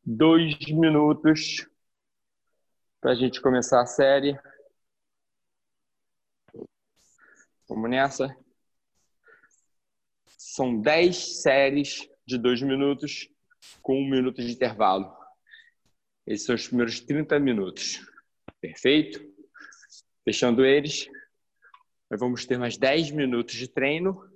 Dois 0.02 0.58
minutos 0.68 1.68
para 3.02 3.12
a 3.12 3.16
gente 3.16 3.42
começar 3.42 3.82
a 3.82 3.86
série. 3.86 4.40
Vamos 7.68 7.90
nessa. 7.90 8.34
São 10.38 10.80
10 10.80 11.42
séries 11.42 12.10
de 12.26 12.38
dois 12.38 12.62
minutos 12.62 13.30
com 13.82 14.00
um 14.00 14.10
minuto 14.10 14.42
de 14.42 14.54
intervalo. 14.54 15.14
Esses 16.26 16.46
são 16.46 16.56
os 16.56 16.68
primeiros 16.68 17.02
30 17.02 17.38
minutos. 17.40 18.15
Perfeito? 18.66 19.24
Fechando 20.24 20.66
eles, 20.66 21.08
nós 22.10 22.20
vamos 22.20 22.48
ter 22.48 22.58
mais 22.58 22.78
10 22.78 23.12
minutos 23.12 23.54
de 23.54 23.68
treino, 23.68 24.28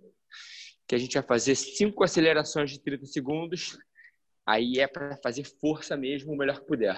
que 0.88 0.94
a 0.94 1.00
gente 1.00 1.16
vai 1.16 1.24
fazer 1.24 1.56
cinco 1.56 2.04
acelerações 2.04 2.70
de 2.70 2.80
30 2.80 3.08
segundos. 3.08 3.80
Aí 4.46 4.78
é 4.78 4.88
para 4.88 5.18
fazer 5.18 5.46
força 5.46 5.98
mesmo 5.98 6.32
o 6.32 6.38
melhor 6.38 6.60
que 6.60 6.68
puder. 6.68 6.96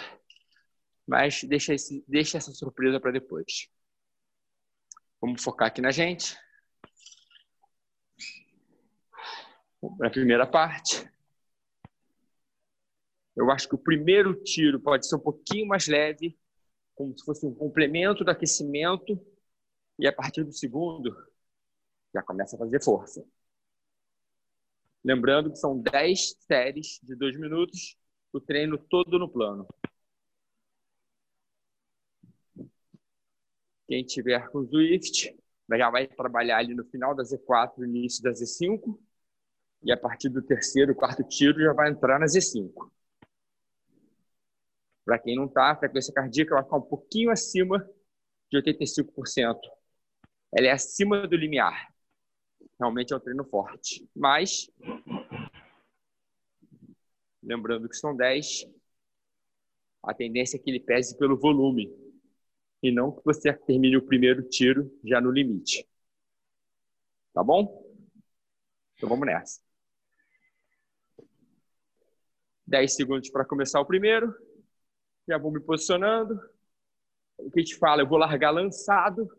Mas 1.07 1.41
deixa, 1.45 1.73
esse, 1.73 2.03
deixa 2.05 2.37
essa 2.37 2.51
surpresa 2.51 2.99
para 2.99 3.11
depois. 3.13 3.69
Vamos 5.21 5.41
focar 5.41 5.69
aqui 5.69 5.79
na 5.79 5.91
gente. 5.91 6.37
Na 9.97 10.09
primeira 10.09 10.45
parte. 10.45 11.09
Eu 13.33 13.49
acho 13.49 13.69
que 13.69 13.75
o 13.75 13.81
primeiro 13.81 14.35
tiro 14.43 14.81
pode 14.81 15.07
ser 15.07 15.15
um 15.15 15.19
pouquinho 15.19 15.65
mais 15.65 15.87
leve 15.87 16.37
como 17.01 17.17
se 17.17 17.25
fosse 17.25 17.45
um 17.45 17.53
complemento 17.53 18.23
do 18.23 18.29
aquecimento, 18.29 19.19
e 19.97 20.07
a 20.07 20.13
partir 20.13 20.43
do 20.43 20.53
segundo, 20.53 21.15
já 22.13 22.21
começa 22.21 22.55
a 22.55 22.59
fazer 22.59 22.83
força. 22.83 23.25
Lembrando 25.03 25.49
que 25.49 25.57
são 25.57 25.79
10 25.79 26.35
séries 26.41 26.99
de 27.01 27.15
2 27.15 27.39
minutos, 27.39 27.97
o 28.31 28.39
treino 28.39 28.77
todo 28.77 29.17
no 29.17 29.27
plano. 29.27 29.67
Quem 33.87 34.05
tiver 34.05 34.47
com 34.51 34.63
Zwift, 34.63 35.35
já 35.69 35.89
vai 35.89 36.07
trabalhar 36.07 36.57
ali 36.59 36.75
no 36.75 36.85
final 36.85 37.15
da 37.15 37.23
Z4, 37.23 37.83
início 37.83 38.21
da 38.21 38.31
Z5, 38.31 38.99
e 39.83 39.91
a 39.91 39.97
partir 39.97 40.29
do 40.29 40.41
terceiro, 40.41 40.93
quarto 40.93 41.23
tiro, 41.23 41.59
já 41.59 41.73
vai 41.73 41.89
entrar 41.89 42.19
na 42.19 42.27
Z5. 42.27 42.91
Para 45.05 45.19
quem 45.19 45.35
não 45.35 45.45
está, 45.45 45.71
a 45.71 45.75
frequência 45.75 46.13
cardíaca 46.13 46.55
vai 46.55 46.63
ficar 46.63 46.77
um 46.77 46.81
pouquinho 46.81 47.31
acima 47.31 47.87
de 48.51 48.57
85%. 48.57 49.57
Ela 50.53 50.67
é 50.67 50.71
acima 50.71 51.27
do 51.27 51.35
limiar. 51.35 51.93
Realmente 52.79 53.13
é 53.13 53.15
um 53.15 53.19
treino 53.19 53.45
forte. 53.45 54.07
Mas 54.15 54.69
Lembrando 57.41 57.89
que 57.89 57.95
são 57.95 58.15
10. 58.15 58.67
A 60.03 60.13
tendência 60.13 60.57
é 60.57 60.59
que 60.59 60.69
ele 60.69 60.79
pese 60.79 61.17
pelo 61.17 61.37
volume 61.37 61.91
e 62.81 62.91
não 62.91 63.11
que 63.11 63.23
você 63.23 63.53
termine 63.53 63.97
o 63.97 64.05
primeiro 64.05 64.47
tiro 64.47 64.91
já 65.03 65.19
no 65.19 65.31
limite. 65.31 65.87
Tá 67.33 67.43
bom? 67.43 67.85
Então 68.95 69.09
vamos 69.09 69.25
nessa. 69.25 69.61
10 72.67 72.95
segundos 72.95 73.29
para 73.29 73.45
começar 73.45 73.79
o 73.79 73.85
primeiro. 73.85 74.33
Já 75.27 75.37
vou 75.37 75.51
me 75.51 75.59
posicionando. 75.59 76.39
O 77.37 77.49
que 77.49 77.59
a 77.59 77.63
gente 77.63 77.77
fala, 77.77 78.01
eu 78.01 78.07
vou 78.07 78.17
largar 78.17 78.51
lançado. 78.51 79.29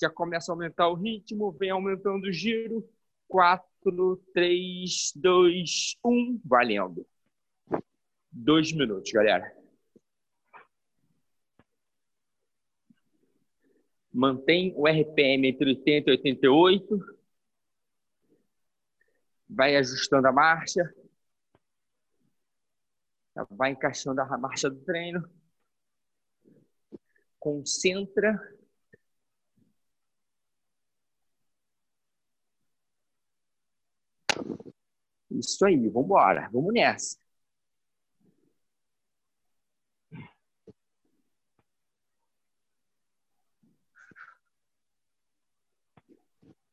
Já 0.00 0.10
começa 0.10 0.52
a 0.52 0.54
aumentar 0.54 0.88
o 0.88 0.94
ritmo, 0.94 1.52
vem 1.52 1.70
aumentando 1.70 2.26
o 2.26 2.32
giro. 2.32 2.88
4, 3.28 4.16
3, 4.32 5.12
2, 5.16 5.96
1, 6.04 6.40
valendo. 6.44 7.06
Dois 8.30 8.72
minutos, 8.72 9.10
galera. 9.12 9.56
Mantém 14.12 14.72
o 14.76 14.86
RPM 14.86 15.48
entre 15.48 15.68
80 15.70 16.10
e 16.10 16.12
88. 16.12 17.16
Vai 19.48 19.76
ajustando 19.76 20.26
a 20.28 20.32
marcha. 20.32 20.82
Vai 23.50 23.70
encaixando 23.72 24.20
a 24.20 24.38
marcha 24.38 24.68
do 24.70 24.80
treino. 24.84 25.22
Concentra. 27.38 28.38
Isso 35.30 35.64
aí, 35.64 35.88
vamos 35.88 36.06
embora, 36.06 36.48
vamos 36.52 36.72
nessa. 36.74 37.16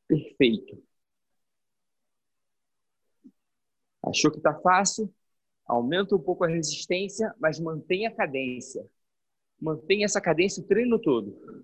Perfeito. 0.07 0.77
Achou 4.01 4.31
que 4.31 4.37
está 4.37 4.53
fácil? 4.61 5.13
Aumenta 5.65 6.15
um 6.15 6.19
pouco 6.19 6.43
a 6.43 6.47
resistência, 6.47 7.33
mas 7.39 7.59
mantenha 7.59 8.09
a 8.09 8.15
cadência. 8.15 8.85
Mantenha 9.61 10.05
essa 10.05 10.21
cadência 10.21 10.63
o 10.63 10.67
treino 10.67 10.99
todo. 10.99 11.63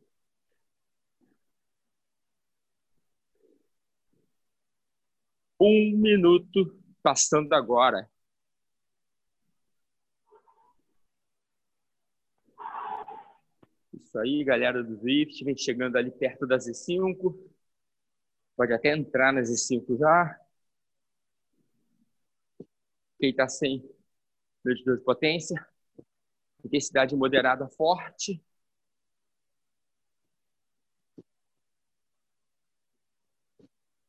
Um 5.60 5.96
minuto 5.98 6.75
passando 7.01 7.53
agora. 7.53 8.10
Isso 13.94 14.18
aí, 14.20 14.44
galera 14.44 14.84
do 14.84 14.98
Drift, 14.98 15.44
vem 15.44 15.56
chegando 15.56 15.96
ali 15.98 16.12
perto 16.12 16.48
das 16.48 16.68
E5. 16.68 17.38
Pode 18.56 18.74
até 18.74 18.96
entrar 18.96 19.34
nas 19.34 19.50
E5 19.50 19.98
já. 19.98 20.39
Quem 23.20 23.32
está 23.32 23.48
sem 23.50 23.84
medidor 24.64 24.98
de 24.98 25.04
potência. 25.04 25.56
Intensidade 26.64 27.16
moderada 27.16 27.68
forte. 27.70 28.42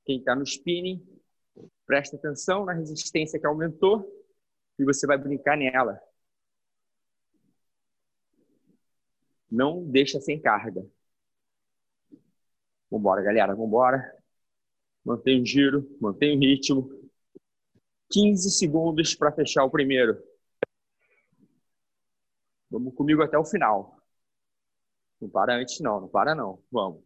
Quem 0.04 0.18
está 0.18 0.34
no 0.34 0.42
spinning, 0.42 1.06
presta 1.86 2.16
atenção 2.16 2.64
na 2.64 2.72
resistência 2.72 3.38
que 3.38 3.46
aumentou 3.46 4.08
e 4.78 4.84
você 4.84 5.06
vai 5.06 5.18
brincar 5.18 5.56
nela. 5.56 6.00
Não 9.50 9.84
deixa 9.84 10.20
sem 10.20 10.40
carga. 10.40 10.86
Vambora, 12.90 13.22
galera, 13.22 13.54
vambora. 13.54 14.20
Mantém 15.04 15.42
o 15.42 15.46
giro, 15.46 15.96
mantém 16.00 16.36
o 16.36 16.40
ritmo. 16.40 16.99
15 18.10 18.50
segundos 18.50 19.14
para 19.14 19.32
fechar 19.32 19.64
o 19.64 19.70
primeiro. 19.70 20.20
Vamos 22.70 22.94
comigo 22.94 23.22
até 23.22 23.38
o 23.38 23.44
final. 23.44 23.96
Não 25.20 25.28
para 25.28 25.56
antes, 25.56 25.80
não. 25.80 26.00
Não 26.00 26.08
para, 26.08 26.34
não. 26.34 26.62
Vamos. 26.70 27.02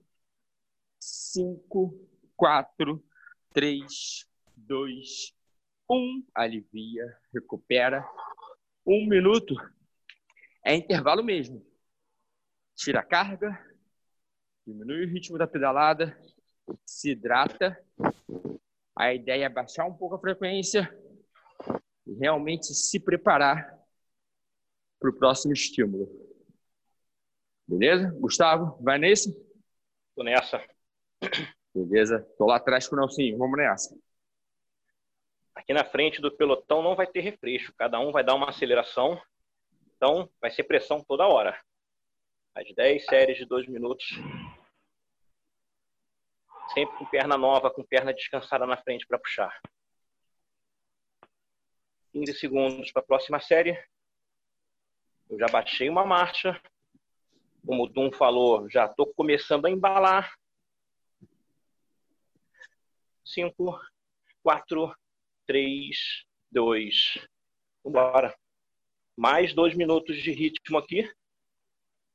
5, 1.01 1.95
4, 2.37 3.05
3, 3.53 4.27
2, 4.57 5.35
1. 5.91 6.27
Alivia, 6.35 7.19
recupera. 7.33 8.07
Um 8.87 9.07
minuto. 9.07 9.55
É 10.65 10.75
intervalo 10.75 11.23
mesmo. 11.23 11.65
Tira 12.75 13.01
a 13.01 13.05
carga, 13.05 13.57
diminui 14.67 15.05
o 15.05 15.09
ritmo 15.09 15.39
da 15.39 15.47
pedalada, 15.47 16.19
se 16.85 17.11
hidrata. 17.13 17.79
A 18.97 19.13
ideia 19.13 19.47
é 19.47 19.49
baixar 19.49 19.85
um 19.87 19.95
pouco 19.95 20.15
a 20.15 20.21
frequência 20.21 20.89
e 22.07 22.15
realmente 22.15 22.67
se 22.67 23.01
preparar 23.01 23.79
para 25.01 25.11
o 25.11 25.19
próximo 25.19 25.53
estímulo. 25.53 26.09
Beleza? 27.67 28.11
Gustavo, 28.21 28.83
vai 28.83 28.99
nesse? 28.99 29.35
Tô 30.15 30.23
nessa. 30.23 30.63
Beleza. 31.75 32.21
Tô 32.39 32.47
lá 32.47 32.57
atrás 32.57 32.87
com 32.87 32.95
o 32.95 32.99
Nelsinho. 33.01 33.37
Vamos 33.37 33.57
nessa. 33.57 33.97
Aqui 35.55 35.73
na 35.73 35.85
frente 35.85 36.21
do 36.21 36.31
pelotão 36.31 36.83
não 36.83 36.95
vai 36.95 37.07
ter 37.07 37.21
refresco. 37.21 37.75
Cada 37.77 37.99
um 37.99 38.13
vai 38.13 38.23
dar 38.23 38.35
uma 38.35 38.51
aceleração. 38.51 39.21
Então, 39.97 40.29
vai 40.41 40.51
ser 40.51 40.65
pressão 40.65 41.03
toda 41.03 41.27
hora. 41.27 41.59
As 42.55 42.73
10 42.75 43.05
séries 43.07 43.39
de 43.39 43.47
2 43.47 43.67
minutos 43.67 44.05
sempre 46.75 46.99
com 46.99 47.07
perna 47.07 47.39
nova, 47.39 47.71
com 47.71 47.85
perna 47.85 48.13
descansada 48.13 48.67
na 48.67 48.77
frente 48.77 49.07
para 49.07 49.19
puxar. 49.19 49.59
15 52.13 52.35
segundos 52.35 52.93
para 52.93 53.03
a 53.03 53.07
próxima 53.07 53.41
série. 53.41 53.73
Eu 55.31 55.39
já 55.39 55.47
baixei 55.47 55.89
uma 55.89 56.05
marcha. 56.05 56.61
Como 57.65 57.85
o 57.85 57.89
Dum 57.89 58.13
falou, 58.13 58.69
já 58.69 58.87
estou 58.87 59.07
começando 59.15 59.67
a 59.67 59.71
embalar. 59.71 60.35
5, 63.25 63.81
4, 64.43 64.95
3, 65.47 65.97
2. 66.51 67.29
Vambora. 67.83 68.37
Mais 69.17 69.55
dois 69.55 69.75
minutos 69.75 70.17
de 70.17 70.31
ritmo 70.31 70.79
aqui. 70.79 71.11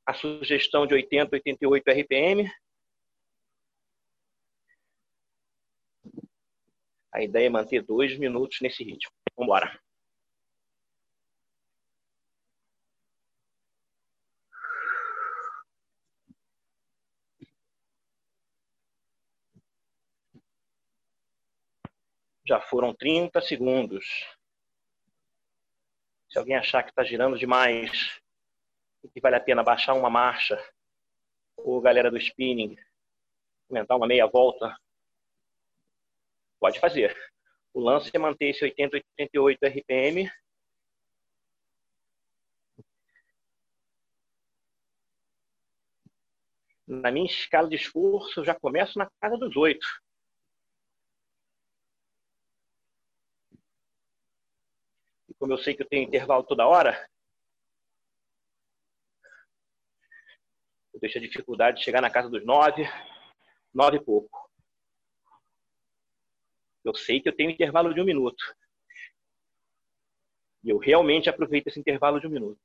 A 0.06 0.13
sugestão 0.13 0.86
de 0.86 0.93
80, 0.93 1.36
88 1.36 1.91
RPM. 1.91 2.52
A 7.12 7.22
ideia 7.24 7.48
é 7.48 7.50
manter 7.50 7.82
dois 7.82 8.17
minutos 8.17 8.60
nesse 8.62 8.84
ritmo. 8.84 9.12
Vamos 9.36 9.48
embora. 9.48 9.80
Já 22.45 22.60
foram 22.60 22.93
30 22.93 23.41
segundos. 23.41 24.06
Se 26.30 26.38
alguém 26.38 26.56
achar 26.56 26.84
que 26.84 26.89
está 26.89 27.04
girando 27.04 27.38
demais 27.38 28.19
e 29.04 29.10
que 29.10 29.22
vale 29.22 29.36
a 29.36 29.39
pena 29.39 29.63
baixar 29.63 29.93
uma 29.93 30.10
marcha, 30.10 30.60
ou 31.58 31.82
galera 31.82 32.10
do 32.10 32.17
spinning, 32.17 32.76
aumentar 33.69 33.95
uma 33.95 34.08
meia 34.08 34.28
volta, 34.28 34.76
Pode 36.60 36.80
fazer. 36.80 37.15
O 37.74 37.80
lance 37.80 38.12
é 38.13 38.19
manter 38.19 38.50
esse 38.50 38.63
80, 38.63 38.98
88 39.19 39.65
RPM. 39.65 40.30
Na 46.88 47.12
minha 47.12 47.26
escala 47.26 47.69
de 47.69 47.76
esforço, 47.76 48.39
eu 48.39 48.45
já 48.45 48.56
começo 48.56 48.98
na 48.98 49.10
casa 49.22 49.38
dos 49.38 49.56
8. 49.56 49.86
E 55.30 55.34
como 55.36 55.54
eu 55.54 55.58
sei 55.60 55.76
que 55.76 55.84
eu 55.84 55.88
tenho 55.88 56.04
intervalo 56.08 56.43
toda 56.43 56.67
hora, 56.67 57.08
eu 60.93 61.00
deixo 61.00 61.17
a 61.19 61.22
dificuldade 61.22 61.78
de 61.78 61.84
chegar 61.84 62.02
na 62.02 62.10
casa 62.10 62.30
dos 62.30 62.43
9, 62.43 62.84
9 63.74 63.98
e 63.98 64.04
pouco. 64.04 64.49
Eu 66.89 66.95
sei 66.95 67.21
que 67.21 67.30
eu 67.30 67.36
tenho 67.36 67.49
um 67.49 67.54
intervalo 67.54 67.93
de 67.93 68.02
um 68.02 68.06
minuto. 68.06 68.43
E 70.63 70.69
eu 70.69 70.78
realmente 70.78 71.30
aproveito 71.30 71.67
esse 71.67 71.80
intervalo 71.80 72.19
de 72.19 72.28
um 72.28 72.32
minuto. 72.32 72.60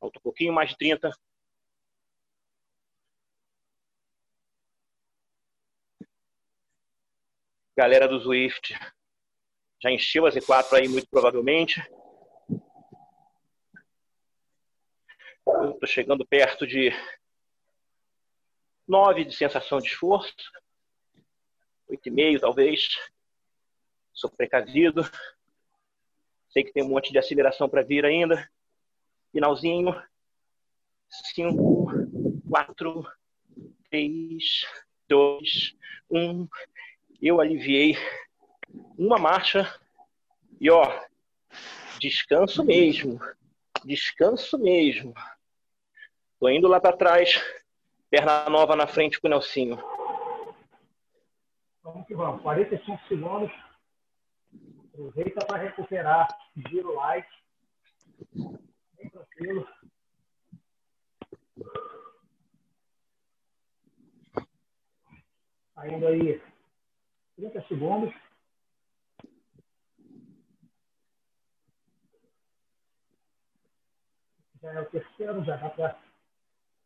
Falta 0.00 0.18
um 0.18 0.22
pouquinho 0.22 0.52
mais 0.52 0.70
de 0.70 0.78
30. 0.78 1.10
Galera 7.76 8.08
do 8.08 8.20
Swift 8.20 8.74
já 9.82 9.90
encheu 9.90 10.26
a 10.26 10.30
Z4 10.30 10.74
aí, 10.74 10.88
muito 10.88 11.08
provavelmente. 11.10 11.80
Tô 15.80 15.86
chegando 15.86 16.26
perto 16.26 16.66
de 16.66 16.92
9 18.86 19.24
de 19.24 19.34
sensação 19.34 19.78
de 19.78 19.88
esforço. 19.88 20.34
8,5 21.88 22.40
talvez. 22.40 22.88
Sou 24.12 24.30
precavido. 24.30 25.02
Sei 26.50 26.64
que 26.64 26.72
tem 26.72 26.82
um 26.82 26.88
monte 26.88 27.12
de 27.12 27.18
aceleração 27.18 27.68
para 27.68 27.82
vir 27.82 28.04
ainda. 28.04 28.50
Finalzinho. 29.32 29.94
5, 31.34 31.86
4, 32.48 33.06
3, 33.90 34.66
2, 35.08 35.76
1. 36.10 36.48
Eu 37.20 37.40
aliviei 37.40 37.96
uma 38.96 39.18
marcha 39.18 39.78
e 40.60 40.70
ó, 40.70 41.04
descanso 41.98 42.64
mesmo. 42.64 43.20
Descanso 43.84 44.58
mesmo. 44.58 45.14
Tô 46.40 46.48
indo 46.48 46.66
lá 46.68 46.80
para 46.80 46.96
trás, 46.96 47.34
perna 48.08 48.48
nova 48.48 48.74
na 48.74 48.86
frente 48.86 49.20
com 49.20 49.26
o 49.26 49.30
Nelsinho. 49.30 49.76
Vamos 51.82 52.06
que 52.06 52.14
vamos. 52.14 52.40
45 52.40 52.98
segundos. 53.08 53.52
Aproveita 54.86 55.44
para 55.44 55.58
recuperar. 55.58 56.26
Giro 56.66 56.94
light. 56.94 57.28
Bem 58.96 59.10
tranquilo. 59.10 59.68
Ainda 65.76 66.08
aí 66.08 66.42
30 67.36 67.68
segundos. 67.68 68.14
Já 74.62 74.72
é 74.72 74.80
o 74.80 74.86
terceiro, 74.86 75.44
já 75.44 75.56
dá 75.56 75.68
para 75.68 76.09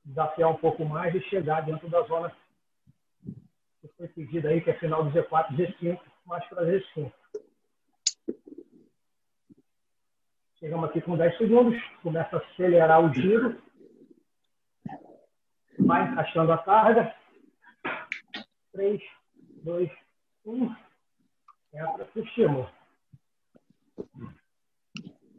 desafiar 0.04 0.50
um 0.50 0.56
pouco 0.56 0.84
mais 0.84 1.14
e 1.14 1.20
chegar 1.22 1.62
dentro 1.62 1.88
da 1.88 2.02
zona 2.02 2.34
que 3.80 3.88
foi 3.96 4.08
pedida 4.08 4.48
aí, 4.48 4.60
que 4.60 4.70
é 4.70 4.74
final 4.74 5.04
do 5.04 5.10
Z4, 5.10 5.56
Z5, 5.56 6.00
mais 6.26 6.44
para 6.46 6.64
Z5. 6.64 7.12
Chegamos 10.58 10.88
aqui 10.88 11.00
com 11.02 11.16
10 11.16 11.36
segundos, 11.36 11.82
começa 12.02 12.36
a 12.36 12.40
acelerar 12.40 13.04
o 13.04 13.12
giro, 13.12 13.62
vai 15.80 16.10
encaixando 16.10 16.52
a 16.52 16.58
carga. 16.58 17.14
3, 18.72 19.02
2, 19.62 19.90
1. 20.46 20.76
Entra 21.74 22.04
para 22.04 22.08
o 22.14 22.24
estímulo. 22.24 22.70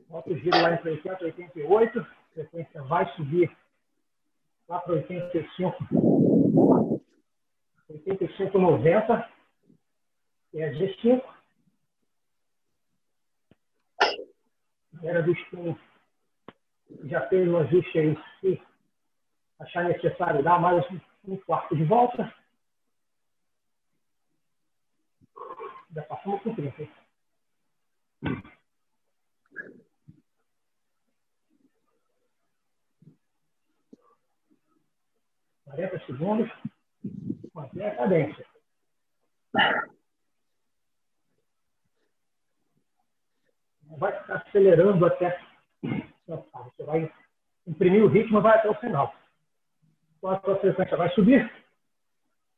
Volta 0.08 0.30
o 0.30 0.38
giro 0.38 0.62
lá 0.62 0.74
entre 0.74 0.92
80 0.92 1.24
e 1.24 1.26
88. 1.26 2.00
A 2.00 2.34
frequência 2.34 2.84
vai 2.84 3.06
subir 3.16 3.52
lá 4.68 4.80
para 4.80 4.94
85. 4.94 5.76
85, 7.90 8.58
90. 8.58 9.30
É 10.56 10.70
a 10.70 10.72
G5. 10.74 11.24
Era 15.04 15.22
do 15.22 15.32
spin. 15.34 15.78
Já 17.06 17.28
fez 17.28 17.48
um 17.48 17.58
ajuste 17.58 18.00
aí. 18.00 18.18
Se 18.40 18.62
achar 19.60 19.84
necessário, 19.86 20.44
dar 20.44 20.60
mais 20.60 20.86
um 21.26 21.38
quarto 21.38 21.76
de 21.76 21.84
volta. 21.84 22.34
Já 25.94 26.02
passamos 26.04 26.42
com 26.42 26.56
30. 26.56 26.88
Hein? 35.78 35.88
Quarenta 35.88 36.06
segundos. 36.06 36.52
Mantém 37.54 37.86
a 37.86 37.96
cadência. 37.96 38.46
Não 43.84 43.98
vai 43.98 44.12
ficar 44.20 44.36
acelerando 44.36 45.06
até. 45.06 45.40
Você 46.28 46.84
vai 46.84 47.12
imprimir 47.68 48.04
o 48.04 48.08
ritmo 48.08 48.42
vai 48.42 48.58
até 48.58 48.70
o 48.70 48.76
final. 48.76 49.14
Então 50.18 50.30
a 50.32 50.40
sua 50.42 50.60
frequência 50.60 50.98
vai 50.98 51.10
subir, 51.12 51.52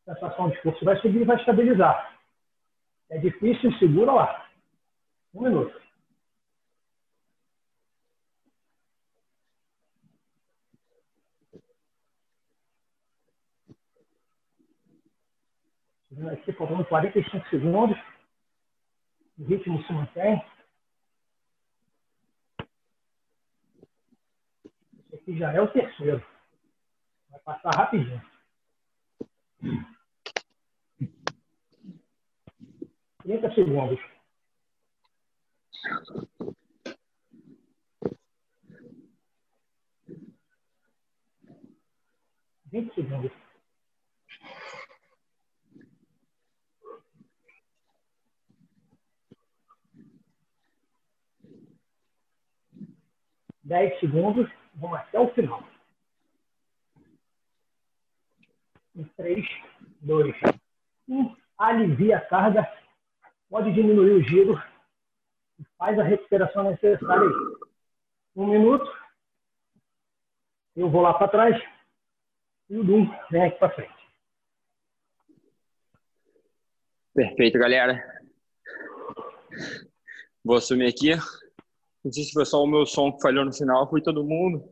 a 0.08 0.14
sensação 0.14 0.50
de 0.50 0.56
esforço 0.56 0.86
vai 0.86 0.96
subir 0.98 1.22
e 1.22 1.26
vai 1.26 1.36
estabilizar. 1.38 2.18
É 3.10 3.18
difícil, 3.18 3.72
segura 3.74 4.14
lá. 4.14 4.50
Um 5.34 5.44
minuto. 5.44 5.87
Aqui 16.26 16.52
faltando 16.54 16.84
45 16.86 17.48
segundos. 17.50 17.98
O 19.38 19.44
ritmo 19.44 19.84
se 19.84 19.94
mantém. 19.94 20.44
Esse 25.06 25.16
aqui 25.16 25.38
já 25.38 25.54
é 25.54 25.62
o 25.62 25.72
terceiro. 25.72 26.26
Vai 27.30 27.40
passar 27.42 27.70
rapidinho. 27.76 28.22
Trinta 33.22 33.54
segundos. 33.54 34.00
Vinte 42.72 42.96
segundos. 42.96 43.47
Dez 53.68 54.00
segundos. 54.00 54.50
Vamos 54.76 54.98
até 54.98 55.20
o 55.20 55.28
final. 55.34 55.62
Em 58.96 59.04
3, 59.04 59.46
2, 60.02 60.36
1. 61.10 61.36
Alivia 61.58 62.18
a 62.18 62.22
carga. 62.22 62.66
Pode 63.50 63.74
diminuir 63.74 64.12
o 64.12 64.24
giro. 64.24 64.62
Faz 65.78 66.00
a 66.00 66.04
recuperação 66.04 66.64
necessária. 66.64 67.30
Um 68.38 68.48
minuto. 68.48 68.90
Eu 70.74 70.90
vou 70.90 71.02
lá 71.02 71.14
para 71.16 71.28
trás. 71.28 71.64
E 72.70 72.78
o 72.78 72.86
Dum 72.86 73.14
vem 73.30 73.44
aqui 73.44 73.60
para 73.60 73.76
frente. 73.76 74.08
Perfeito, 77.14 77.60
galera. 77.60 78.02
Vou 80.42 80.56
assumir 80.56 80.88
aqui. 80.88 81.12
Não 82.08 82.14
sei 82.14 82.24
se 82.24 82.32
foi 82.32 82.46
só 82.46 82.64
o 82.64 82.66
meu 82.68 82.86
som 82.86 83.12
que 83.12 83.22
falhou 83.22 83.44
no 83.44 83.52
final, 83.52 83.90
foi 83.90 84.02
todo 84.02 84.24
mundo. 84.24 84.64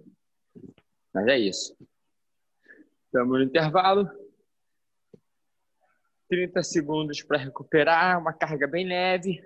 Mas 1.13 1.28
é 1.28 1.38
isso. 1.38 1.76
Estamos 3.08 3.38
no 3.38 3.43
intervalo. 3.43 4.10
30 6.30 6.63
segundos 6.63 7.21
para 7.21 7.38
recuperar, 7.38 8.21
uma 8.21 8.32
carga 8.32 8.65
bem 8.65 8.88
leve. 8.88 9.43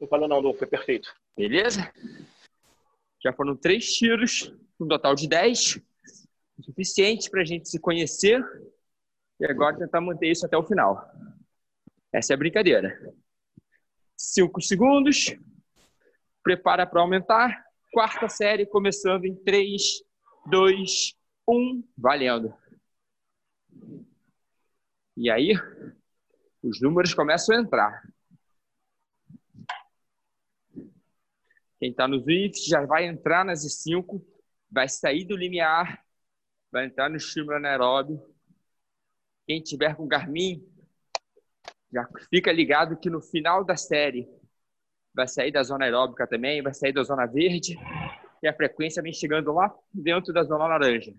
Não 0.00 0.08
falou 0.08 0.26
não, 0.26 0.40
Lu, 0.40 0.52
foi 0.52 0.66
perfeito. 0.66 1.14
Beleza? 1.36 1.92
Já 3.22 3.32
foram 3.32 3.56
três 3.56 3.86
tiros, 3.94 4.52
um 4.80 4.88
total 4.88 5.14
de 5.14 5.28
10. 5.28 5.80
Suficiente 6.60 7.30
para 7.30 7.42
a 7.42 7.44
gente 7.44 7.68
se 7.68 7.78
conhecer. 7.78 8.44
E 9.38 9.44
agora 9.44 9.78
tentar 9.78 10.00
manter 10.00 10.30
isso 10.30 10.46
até 10.46 10.56
o 10.56 10.66
final. 10.66 11.10
Essa 12.12 12.32
é 12.32 12.34
a 12.34 12.38
brincadeira. 12.38 12.98
Cinco 14.16 14.60
segundos. 14.62 15.36
Prepara 16.42 16.86
para 16.86 17.00
aumentar. 17.00 17.64
Quarta 17.92 18.28
série 18.28 18.66
começando 18.66 19.24
em 19.24 19.34
3, 19.34 20.02
2, 20.46 21.14
1. 21.48 21.84
Valendo. 21.96 22.54
E 25.16 25.30
aí, 25.30 25.52
os 26.62 26.80
números 26.80 27.14
começam 27.14 27.56
a 27.56 27.60
entrar. 27.60 28.02
Quem 31.78 31.90
está 31.90 32.08
no 32.08 32.20
Swift 32.22 32.68
já 32.68 32.84
vai 32.84 33.06
entrar 33.06 33.44
nas 33.44 33.60
5, 33.60 34.24
vai 34.70 34.88
sair 34.88 35.24
do 35.24 35.36
limiar, 35.36 36.02
vai 36.72 36.86
entrar 36.86 37.10
no 37.10 37.16
estímulo 37.16 37.56
anaeróbio. 37.56 38.35
Quem 39.46 39.62
tiver 39.62 39.94
com 39.94 40.08
Garmin, 40.08 40.66
já 41.92 42.08
fica 42.28 42.52
ligado 42.52 42.98
que 42.98 43.08
no 43.08 43.22
final 43.22 43.64
da 43.64 43.76
série 43.76 44.28
vai 45.14 45.28
sair 45.28 45.52
da 45.52 45.62
zona 45.62 45.84
aeróbica 45.84 46.26
também, 46.26 46.62
vai 46.62 46.74
sair 46.74 46.92
da 46.92 47.02
zona 47.02 47.26
verde, 47.26 47.78
e 48.42 48.48
a 48.48 48.52
frequência 48.52 49.02
vem 49.02 49.12
chegando 49.12 49.52
lá 49.52 49.74
dentro 49.92 50.32
da 50.32 50.42
zona 50.42 50.66
laranja. 50.66 51.14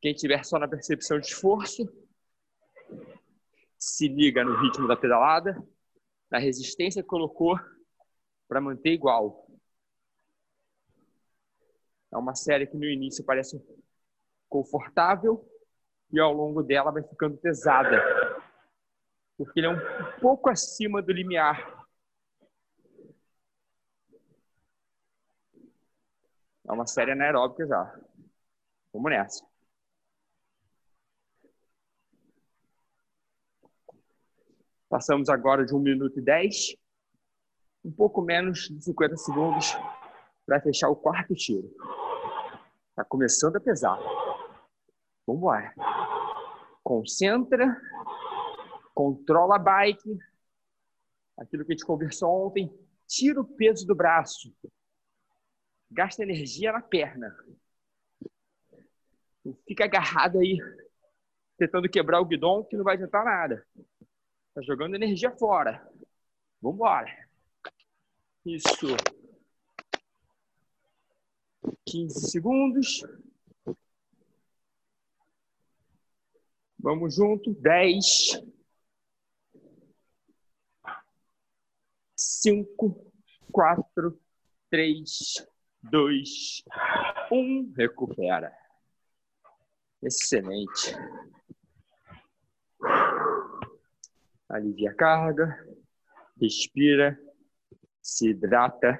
Quem 0.00 0.14
tiver 0.14 0.44
só 0.44 0.58
na 0.58 0.68
percepção 0.68 1.18
de 1.18 1.26
esforço, 1.26 1.84
se 3.76 4.08
liga 4.08 4.44
no 4.44 4.56
ritmo 4.60 4.86
da 4.86 4.96
pedalada, 4.96 5.60
na 6.30 6.38
resistência 6.38 7.02
que 7.02 7.08
colocou 7.08 7.58
para 8.46 8.60
manter 8.60 8.92
igual. 8.92 9.46
É 12.12 12.16
uma 12.16 12.34
série 12.34 12.66
que 12.66 12.76
no 12.76 12.84
início 12.84 13.24
parece 13.24 13.60
confortável 14.48 15.46
e 16.10 16.18
ao 16.18 16.32
longo 16.32 16.62
dela 16.62 16.90
vai 16.90 17.02
ficando 17.02 17.36
pesada, 17.36 18.02
porque 19.36 19.60
ele 19.60 19.66
é 19.66 19.70
um 19.70 20.20
pouco 20.20 20.48
acima 20.48 21.02
do 21.02 21.12
limiar. 21.12 21.86
É 26.66 26.72
uma 26.72 26.86
série 26.86 27.12
anaeróbica 27.12 27.66
já. 27.66 28.00
Vamos 28.92 29.10
nessa. 29.10 29.46
Passamos 34.88 35.28
agora 35.28 35.66
de 35.66 35.74
1 35.74 35.78
minuto 35.78 36.18
e 36.18 36.22
10, 36.22 36.76
um 37.84 37.92
pouco 37.92 38.22
menos 38.22 38.60
de 38.60 38.82
50 38.82 39.16
segundos 39.16 39.76
para 40.46 40.60
fechar 40.62 40.88
o 40.88 40.96
quarto 40.96 41.34
tiro. 41.34 41.70
Está 42.90 43.04
começando 43.04 43.56
a 43.56 43.60
pesar. 43.60 44.17
Vamos 45.28 45.42
embora. 45.42 45.74
Concentra, 46.82 47.78
controla 48.94 49.56
a 49.56 49.58
bike, 49.58 50.18
aquilo 51.36 51.66
que 51.66 51.72
a 51.72 51.76
gente 51.76 51.84
conversou 51.84 52.46
ontem, 52.46 52.72
tira 53.06 53.38
o 53.38 53.44
peso 53.44 53.86
do 53.86 53.94
braço, 53.94 54.50
gasta 55.90 56.22
energia 56.22 56.72
na 56.72 56.80
perna. 56.80 57.36
Fica 59.66 59.84
agarrado 59.84 60.38
aí, 60.38 60.56
tentando 61.58 61.90
quebrar 61.90 62.22
o 62.22 62.24
guidão, 62.24 62.64
que 62.64 62.74
não 62.74 62.84
vai 62.84 62.94
adiantar 62.94 63.22
nada. 63.22 63.66
Tá 64.54 64.62
jogando 64.62 64.94
energia 64.94 65.30
fora. 65.36 65.86
Vambora. 66.62 67.28
Isso. 68.46 68.96
15 71.84 72.30
segundos. 72.30 73.02
Vamos 76.78 77.16
junto. 77.16 77.52
10. 77.54 78.42
5, 82.16 83.12
4, 83.52 84.20
3, 84.70 85.46
2, 85.82 86.64
1. 87.32 87.72
Recupera. 87.76 88.52
Excelente. 90.02 90.94
Alivia 94.48 94.90
a 94.90 94.94
carga. 94.94 95.66
Respira. 96.40 97.18
Se 98.00 98.30
hidrata. 98.30 98.98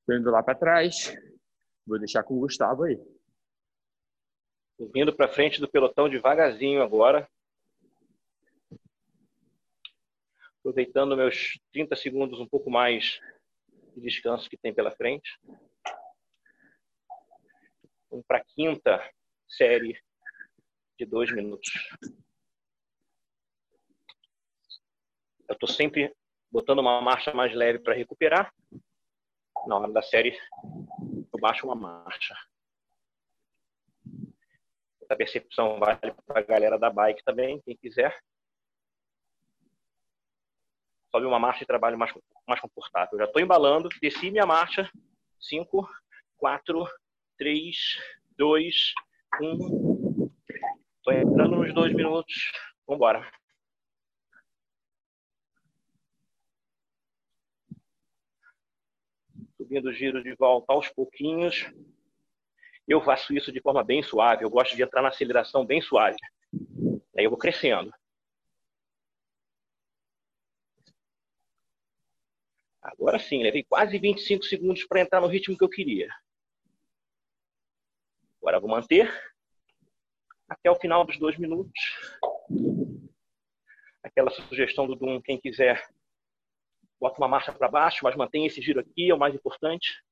Estou 0.00 0.16
indo 0.16 0.30
lá 0.30 0.42
para 0.42 0.58
trás. 0.58 1.14
Vou 1.86 1.98
deixar 1.98 2.22
com 2.22 2.36
o 2.36 2.40
Gustavo 2.40 2.84
aí. 2.84 3.00
Vindo 4.78 5.14
para 5.14 5.28
frente 5.28 5.60
do 5.60 5.68
pelotão 5.68 6.08
devagarzinho 6.08 6.82
agora. 6.82 7.28
Aproveitando 10.60 11.16
meus 11.16 11.60
30 11.72 11.96
segundos 11.96 12.40
um 12.40 12.48
pouco 12.48 12.70
mais 12.70 13.20
de 13.94 14.00
descanso 14.00 14.48
que 14.48 14.56
tem 14.56 14.74
pela 14.74 14.90
frente. 14.90 15.38
Vamos 18.10 18.26
para 18.26 18.38
a 18.38 18.44
quinta 18.44 19.02
série 19.48 20.00
de 20.98 21.06
dois 21.06 21.32
minutos. 21.32 21.70
Eu 25.48 25.54
estou 25.54 25.68
sempre 25.68 26.14
botando 26.50 26.78
uma 26.78 27.00
marcha 27.00 27.32
mais 27.34 27.54
leve 27.54 27.78
para 27.78 27.94
recuperar. 27.94 28.54
Na 29.66 29.78
hora 29.78 29.92
da 29.92 30.02
série, 30.02 30.38
eu 31.32 31.40
baixo 31.40 31.66
uma 31.66 31.74
marcha. 31.74 32.34
Essa 35.12 35.16
percepção 35.16 35.78
vale 35.78 36.14
para 36.26 36.40
a 36.40 36.42
galera 36.42 36.78
da 36.78 36.88
bike 36.88 37.22
também, 37.22 37.60
quem 37.60 37.76
quiser. 37.76 38.18
Sobe 41.10 41.26
uma 41.26 41.38
marcha 41.38 41.62
e 41.62 41.66
trabalho 41.66 41.98
mais, 41.98 42.10
mais 42.48 42.58
confortável. 42.60 43.18
Já 43.18 43.26
estou 43.26 43.42
embalando, 43.42 43.90
desci 44.00 44.30
minha 44.30 44.46
marcha. 44.46 44.90
5, 45.38 45.86
4, 46.38 46.88
3, 47.36 47.76
2, 48.38 48.94
1. 49.42 50.30
Estou 50.96 51.12
entrando 51.12 51.56
nos 51.56 51.74
dois 51.74 51.92
minutos. 51.92 52.50
Vamos 52.86 52.96
embora. 52.96 53.30
subindo 59.58 59.90
o 59.90 59.92
giro 59.92 60.22
de 60.22 60.34
volta 60.34 60.72
aos 60.72 60.88
pouquinhos. 60.88 61.70
Eu 62.92 63.00
faço 63.00 63.32
isso 63.32 63.50
de 63.50 63.58
forma 63.58 63.82
bem 63.82 64.02
suave. 64.02 64.44
Eu 64.44 64.50
gosto 64.50 64.76
de 64.76 64.82
entrar 64.82 65.00
na 65.00 65.08
aceleração 65.08 65.64
bem 65.64 65.80
suave. 65.80 66.18
Aí 67.16 67.24
eu 67.24 67.30
vou 67.30 67.38
crescendo. 67.38 67.90
Agora 72.82 73.18
sim, 73.18 73.42
levei 73.42 73.64
quase 73.64 73.98
25 73.98 74.44
segundos 74.44 74.84
para 74.84 75.00
entrar 75.00 75.22
no 75.22 75.26
ritmo 75.26 75.56
que 75.56 75.64
eu 75.64 75.70
queria. 75.70 76.10
Agora 78.42 78.60
vou 78.60 78.68
manter 78.68 79.10
até 80.46 80.70
o 80.70 80.76
final 80.76 81.06
dos 81.06 81.18
dois 81.18 81.38
minutos. 81.38 81.72
Aquela 84.02 84.30
sugestão 84.30 84.86
do 84.86 84.96
Dum, 84.96 85.18
quem 85.22 85.40
quiser 85.40 85.82
bota 87.00 87.16
uma 87.16 87.28
marcha 87.28 87.54
para 87.54 87.70
baixo, 87.70 88.00
mas 88.02 88.14
mantém 88.14 88.44
esse 88.44 88.60
giro 88.60 88.80
aqui, 88.80 89.10
é 89.10 89.14
o 89.14 89.18
mais 89.18 89.34
importante. 89.34 90.04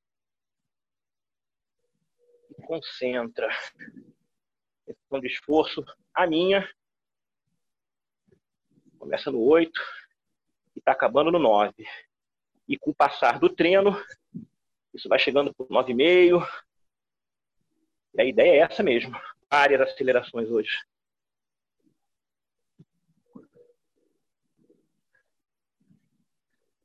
Concentra. 2.71 3.49
Questão 4.87 5.19
de 5.21 5.27
esforço, 5.27 5.85
a 6.15 6.25
minha. 6.25 6.73
Começa 8.97 9.29
no 9.29 9.41
8 9.41 9.73
e 10.77 10.79
está 10.79 10.93
acabando 10.93 11.33
no 11.33 11.41
9. 11.41 11.75
E 12.69 12.79
com 12.79 12.93
o 12.93 12.95
passar 12.95 13.41
do 13.41 13.53
treino, 13.53 13.91
isso 14.95 15.09
vai 15.09 15.19
chegando 15.19 15.53
para 15.53 15.67
9,5. 15.67 16.47
E 18.15 18.23
a 18.23 18.25
ideia 18.25 18.53
é 18.53 18.59
essa 18.59 18.85
mesmo. 18.85 19.21
Várias 19.51 19.81
acelerações 19.81 20.49
hoje. 20.49 20.71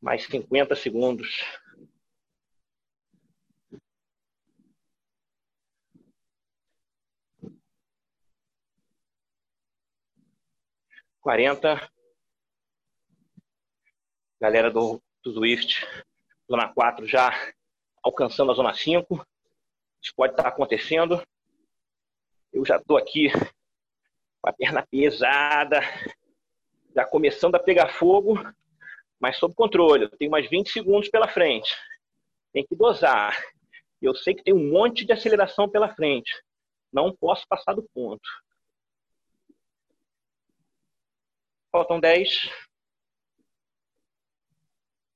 mais 0.01 0.23
50 0.25 0.75
segundos. 0.75 1.43
Quarenta. 11.25 11.81
Galera 14.39 14.69
do, 14.69 15.01
do 15.23 15.33
zona 16.47 16.71
4 16.71 17.07
já 17.07 17.31
alcançando 18.03 18.51
a 18.51 18.53
zona 18.53 18.75
5. 18.75 19.25
Isso 20.03 20.13
pode 20.15 20.33
estar 20.33 20.47
acontecendo. 20.47 21.19
Eu 22.53 22.63
já 22.63 22.77
estou 22.77 22.95
aqui 22.95 23.31
com 24.39 24.49
a 24.49 24.53
perna 24.53 24.85
pesada, 24.85 25.81
já 26.93 27.03
começando 27.03 27.55
a 27.55 27.59
pegar 27.59 27.89
fogo 27.89 28.35
mas 29.19 29.39
sob 29.39 29.55
controle. 29.55 30.07
Tenho 30.19 30.29
mais 30.29 30.47
20 30.47 30.69
segundos 30.69 31.09
pela 31.09 31.27
frente. 31.27 31.75
Tem 32.53 32.63
que 32.63 32.75
dosar. 32.75 33.35
Eu 33.99 34.13
sei 34.13 34.35
que 34.35 34.43
tem 34.43 34.53
um 34.53 34.69
monte 34.71 35.03
de 35.03 35.11
aceleração 35.11 35.67
pela 35.67 35.89
frente. 35.95 36.31
Não 36.93 37.11
posso 37.15 37.47
passar 37.47 37.73
do 37.73 37.81
ponto. 37.95 38.29
Faltam 41.75 41.99
10. 41.99 42.49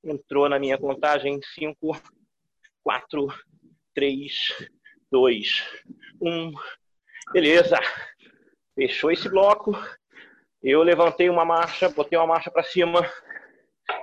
Entrou 0.04 0.46
na 0.46 0.58
minha 0.58 0.76
contagem 0.76 1.40
5, 1.54 1.98
4, 2.84 3.28
3, 3.94 4.32
2, 5.10 5.48
1. 6.20 6.52
Beleza. 7.32 7.78
Fechou 8.74 9.10
esse 9.10 9.26
bloco. 9.30 9.72
Eu 10.62 10.82
levantei 10.82 11.30
uma 11.30 11.46
marcha, 11.46 11.88
botei 11.88 12.18
uma 12.18 12.26
marcha 12.26 12.50
para 12.50 12.62
cima 12.62 13.00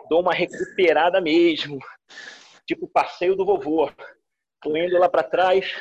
dou 0.09 0.21
uma 0.21 0.33
recuperada 0.33 1.21
mesmo. 1.21 1.77
Tipo 2.65 2.87
passeio 2.87 3.35
do 3.35 3.45
vovô. 3.45 3.91
Tô 4.61 4.75
indo 4.75 4.97
lá 4.97 5.07
para 5.07 5.21
trás. 5.21 5.71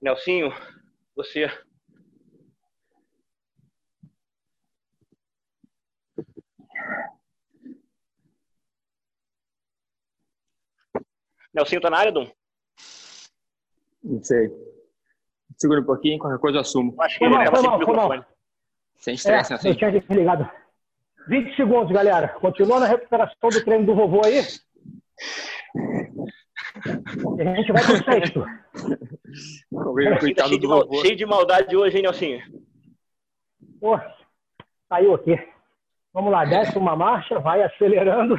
Nelsinho, 0.00 0.50
você. 1.14 1.50
Nelsinho 11.54 11.80
tá 11.80 11.90
na 11.90 11.98
área, 11.98 12.12
Dum? 12.12 12.26
Não 14.02 14.22
sei. 14.22 14.50
Segura 15.56 15.80
um 15.80 15.84
pouquinho, 15.84 16.18
qualquer 16.18 16.38
coisa 16.38 16.58
eu 16.58 16.62
assumo. 16.62 16.94
Acho 17.00 17.18
que 17.18 17.28
Foi 17.28 17.28
ele 17.28 17.50
mal, 17.50 17.78
mal, 17.86 18.08
mal. 18.08 18.24
Sem 18.96 19.12
É, 19.12 19.14
estresse, 19.14 19.54
assim. 19.54 19.68
eu 19.68 19.76
tinha 19.76 19.92
desligado. 19.92 20.48
20 21.28 21.54
segundos, 21.56 21.92
galera. 21.92 22.28
Continua 22.28 22.80
na 22.80 22.86
recuperação 22.86 23.48
do 23.50 23.64
treino 23.64 23.86
do 23.86 23.94
vovô 23.94 24.22
aí. 24.24 24.40
E 27.38 27.42
a 27.42 27.54
gente 27.54 27.72
vai 27.72 27.84
pro 27.84 28.04
sexto. 28.04 28.44
Coitado 30.20 30.48
cheio, 30.48 30.60
do 30.60 30.68
vovô. 30.68 31.00
cheio 31.02 31.16
de 31.16 31.26
maldade 31.26 31.76
hoje, 31.76 31.96
hein, 31.96 32.02
Nelsinho? 32.02 32.40
Pô, 33.80 33.98
saiu 34.88 35.14
aqui. 35.14 35.36
Vamos 36.12 36.32
lá, 36.32 36.44
desce 36.44 36.76
uma 36.76 36.96
marcha, 36.96 37.38
vai 37.38 37.62
acelerando. 37.62 38.36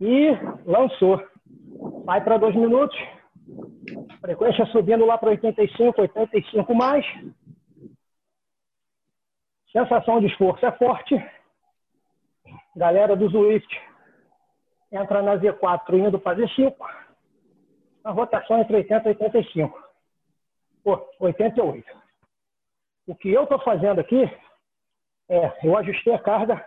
E 0.00 0.30
lançou. 0.64 1.22
Vai 2.04 2.22
para 2.22 2.38
dois 2.38 2.54
minutos. 2.54 2.96
Frequência 4.20 4.66
subindo 4.66 5.04
lá 5.04 5.18
para 5.18 5.30
85, 5.30 6.00
85 6.00 6.74
mais. 6.74 7.04
Sensação 9.70 10.20
de 10.20 10.26
esforço 10.26 10.64
é 10.64 10.72
forte. 10.72 11.14
Galera 12.76 13.16
do 13.16 13.28
Zwift 13.28 13.68
entra 14.90 15.22
na 15.22 15.36
Z4 15.36 15.94
indo 15.94 16.18
para 16.18 16.38
Z5. 16.38 16.74
A 18.04 18.10
rotação 18.10 18.60
entre 18.60 18.76
80 18.76 19.08
e 19.08 19.08
85. 19.08 19.84
Pô, 20.82 21.08
88. 21.20 22.04
O 23.06 23.14
que 23.14 23.30
eu 23.30 23.44
estou 23.44 23.58
fazendo 23.60 24.00
aqui 24.00 24.30
é, 25.28 25.66
eu 25.66 25.76
ajustei 25.76 26.14
a 26.14 26.18
carga 26.18 26.64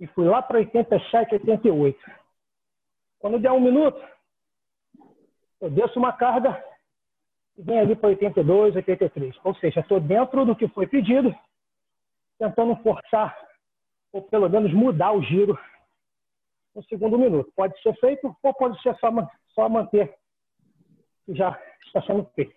e 0.00 0.06
fui 0.08 0.26
lá 0.26 0.42
para 0.42 0.58
87, 0.58 1.34
88. 1.34 1.98
Quando 3.18 3.38
der 3.38 3.50
um 3.52 3.60
minuto, 3.60 4.00
eu 5.60 5.70
desço 5.70 5.98
uma 5.98 6.12
carga 6.12 6.62
e 7.56 7.62
venho 7.62 7.80
ali 7.80 7.96
para 7.96 8.10
82, 8.10 8.76
83. 8.76 9.36
Ou 9.42 9.54
seja, 9.56 9.80
estou 9.80 10.00
dentro 10.00 10.44
do 10.44 10.54
que 10.54 10.68
foi 10.68 10.86
pedido, 10.86 11.34
tentando 12.38 12.76
forçar, 12.76 13.36
ou 14.12 14.22
pelo 14.22 14.48
menos 14.48 14.72
mudar 14.72 15.12
o 15.12 15.22
giro 15.22 15.58
no 16.74 16.82
segundo 16.84 17.18
minuto. 17.18 17.52
Pode 17.56 17.80
ser 17.82 17.94
feito 17.98 18.34
ou 18.40 18.54
pode 18.54 18.80
ser 18.82 18.96
só, 18.98 19.08
só 19.54 19.68
manter 19.68 20.16
que 21.26 21.34
já 21.34 21.60
está 21.84 22.00
sendo 22.02 22.24
feito. 22.34 22.56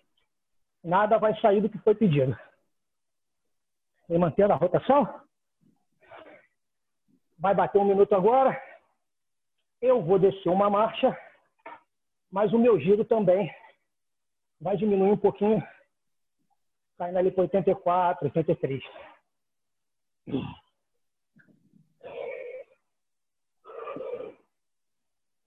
Nada 0.84 1.18
vai 1.18 1.40
sair 1.40 1.62
do 1.62 1.70
que 1.70 1.78
foi 1.80 1.96
pedido. 1.96 2.38
E 4.10 4.18
mantendo 4.18 4.54
a 4.54 4.58
rotação. 4.58 5.22
Vai 7.42 7.56
bater 7.56 7.80
um 7.80 7.86
minuto 7.86 8.14
agora. 8.14 8.62
Eu 9.82 10.04
vou 10.04 10.20
descer 10.20 10.48
uma 10.50 10.70
marcha, 10.70 11.18
mas 12.32 12.54
o 12.54 12.60
meu 12.60 12.80
giro 12.80 13.04
também 13.04 13.52
vai 14.60 14.78
diminuir 14.78 15.12
um 15.12 15.18
pouquinho, 15.18 15.60
caindo 17.00 17.18
ali 17.18 17.32
para 17.32 17.42
84, 17.42 18.26
83. 18.26 18.84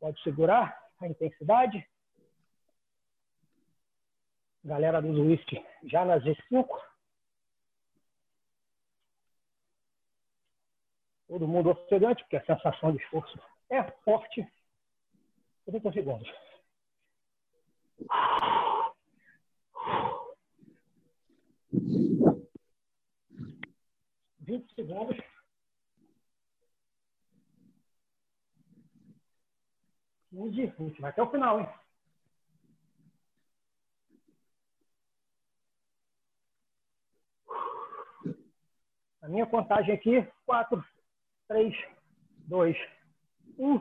Pode 0.01 0.21
segurar 0.25 0.77
a 1.01 1.07
intensidade. 1.07 1.89
Galera 4.65 5.01
do 5.01 5.15
Zwift 5.15 5.65
já 5.85 6.05
na 6.05 6.19
Z5. 6.19 6.67
Todo 11.27 11.49
mundo 11.49 11.71
ofegante, 11.71 12.23
porque 12.23 12.37
a 12.37 12.45
sensação 12.45 12.93
de 12.93 13.03
esforço 13.03 13.39
é 13.71 13.83
forte. 14.03 14.47
30 15.67 15.93
segundos. 15.93 16.31
Vinte 24.41 24.75
segundos. 24.75 25.17
Quinze. 30.29 30.73
A 30.79 30.83
gente 30.83 31.01
vai 31.01 31.11
até 31.11 31.23
o 31.23 31.31
final, 31.31 31.61
hein? 31.61 31.69
A 39.23 39.29
minha 39.29 39.47
contagem 39.47 39.95
aqui, 39.95 40.27
4, 40.45 40.85
3, 41.55 41.73
2, 42.49 42.77
1. 43.57 43.81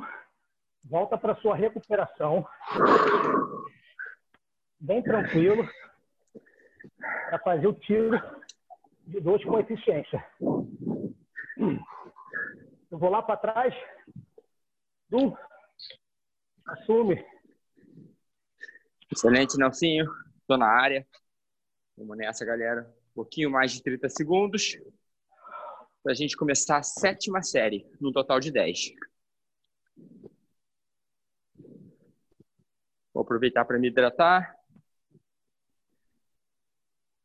Volta 0.85 1.17
para 1.17 1.35
sua 1.37 1.55
recuperação. 1.55 2.47
Bem 4.79 5.01
tranquilo. 5.01 5.67
Para 6.99 7.39
fazer 7.39 7.65
o 7.65 7.73
tiro 7.73 8.11
de 9.07 9.19
dois 9.19 9.43
com 9.43 9.57
eficiência. 9.57 10.23
Eu 12.91 12.99
vou 12.99 13.09
lá 13.09 13.23
para 13.23 13.37
trás. 13.37 13.73
Um. 15.11 15.35
Assume. 16.67 17.25
Excelente, 19.11 19.57
Nelsinho. 19.57 20.05
Tô 20.45 20.57
na 20.57 20.67
área. 20.67 21.07
Vamos 21.97 22.17
nessa, 22.17 22.45
galera. 22.45 22.87
Um 23.09 23.13
pouquinho 23.15 23.49
mais 23.49 23.71
de 23.71 23.81
30 23.81 24.09
segundos. 24.09 24.77
Para 26.03 26.11
a 26.11 26.15
gente 26.15 26.35
começar 26.35 26.79
a 26.79 26.83
sétima 26.83 27.41
série, 27.41 27.89
no 28.01 28.11
total 28.11 28.37
de 28.37 28.51
10. 28.51 28.91
Vou 33.13 33.23
aproveitar 33.23 33.63
para 33.63 33.79
me 33.79 33.87
hidratar. 33.87 34.53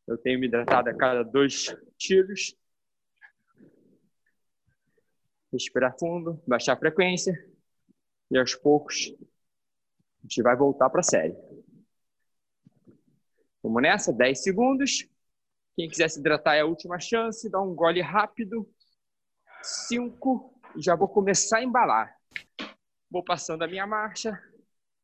Eu 0.07 0.17
tenho 0.17 0.39
me 0.39 0.47
hidratado 0.47 0.89
a 0.89 0.95
cada 0.95 1.23
dois 1.23 1.75
tiros. 1.97 2.55
Respirar 5.51 5.97
fundo, 5.99 6.41
baixar 6.47 6.73
a 6.73 6.79
frequência. 6.79 7.33
E 8.31 8.37
aos 8.37 8.55
poucos, 8.55 9.13
a 10.19 10.21
gente 10.21 10.41
vai 10.41 10.55
voltar 10.55 10.89
para 10.89 11.01
a 11.01 11.03
série. 11.03 11.35
Vamos 13.61 13.81
nessa? 13.81 14.13
10 14.13 14.41
segundos. 14.41 15.05
Quem 15.79 15.87
quiser 15.87 16.09
se 16.09 16.19
hidratar 16.19 16.55
é 16.55 16.59
a 16.59 16.65
última 16.65 16.99
chance. 16.99 17.49
Dá 17.49 17.61
um 17.61 17.73
gole 17.73 18.01
rápido. 18.01 18.69
5. 19.63 20.53
Já 20.75 20.93
vou 20.93 21.07
começar 21.07 21.59
a 21.59 21.63
embalar. 21.63 22.13
Vou 23.09 23.23
passando 23.23 23.63
a 23.63 23.67
minha 23.67 23.87
marcha. 23.87 24.37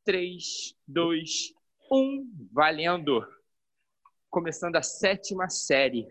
3, 0.04 0.76
2, 0.86 1.54
1. 1.90 2.50
Valendo. 2.52 3.26
Começando 4.30 4.76
a 4.76 4.82
sétima 4.82 5.48
série. 5.48 6.06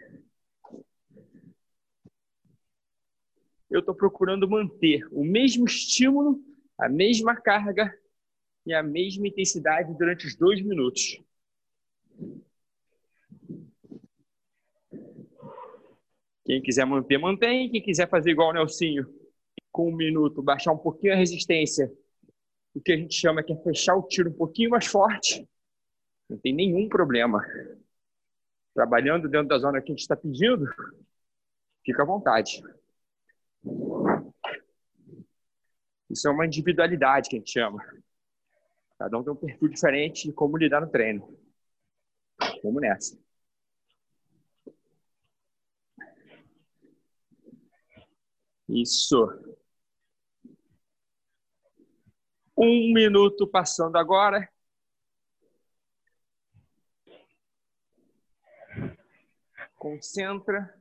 Eu 3.71 3.81
estou 3.81 3.95
procurando 3.95 4.49
manter 4.49 5.07
o 5.13 5.23
mesmo 5.23 5.67
estímulo, 5.67 6.43
a 6.79 6.89
mesma 6.89 7.37
carga 7.37 7.95
e 8.65 8.73
a 8.73 8.83
mesma 8.83 9.29
intensidade 9.29 9.93
durante 9.93 10.27
os 10.27 10.35
dois 10.35 10.63
minutos. 10.63 11.23
Quem 16.45 16.61
quiser 16.61 16.85
manter, 16.85 17.19
mantém. 17.19 17.71
Quem 17.71 17.83
quiser 17.83 18.09
fazer 18.09 18.31
igual 18.31 18.51
o 18.51 18.53
Nelsinho, 18.53 19.07
com 19.73 19.89
um 19.89 19.97
minuto, 19.97 20.43
baixar 20.43 20.73
um 20.73 20.79
pouquinho 20.79 21.15
a 21.15 21.17
resistência, 21.17 21.91
o 22.75 22.81
que 22.81 22.93
a 22.93 22.97
gente 22.97 23.15
chama 23.15 23.43
que 23.43 23.53
é 23.53 23.57
fechar 23.57 23.97
o 23.97 24.03
tiro 24.03 24.31
um 24.31 24.35
pouquinho 24.35 24.71
mais 24.71 24.87
forte, 24.87 25.49
não 26.29 26.39
tem 26.39 26.55
nenhum 26.55 26.89
problema. 26.89 27.43
Trabalhando 28.75 29.29
dentro 29.29 29.49
da 29.49 29.59
zona 29.59 29.81
que 29.81 29.93
a 29.93 29.95
gente 29.95 30.01
está 30.01 30.17
pedindo, 30.17 30.67
fica 31.85 32.03
à 32.03 32.07
vontade. 32.07 32.63
Isso 36.11 36.29
é 36.29 36.31
uma 36.31 36.47
individualidade 36.47 37.29
que 37.29 37.37
a 37.37 37.39
gente 37.39 37.53
chama. 37.53 37.85
Cada 38.99 39.19
um 39.19 39.23
tem 39.23 39.33
um 39.33 39.37
perfil 39.37 39.69
diferente 39.69 40.29
de 40.29 40.33
como 40.33 40.57
lidar 40.57 40.81
no 40.81 40.91
treino. 40.91 41.37
Vamos 42.63 42.81
nessa. 42.81 43.24
Isso. 48.69 49.29
Um 52.57 52.93
minuto 52.93 53.47
passando 53.47 53.97
agora. 53.97 54.49
Concentra. 59.77 60.75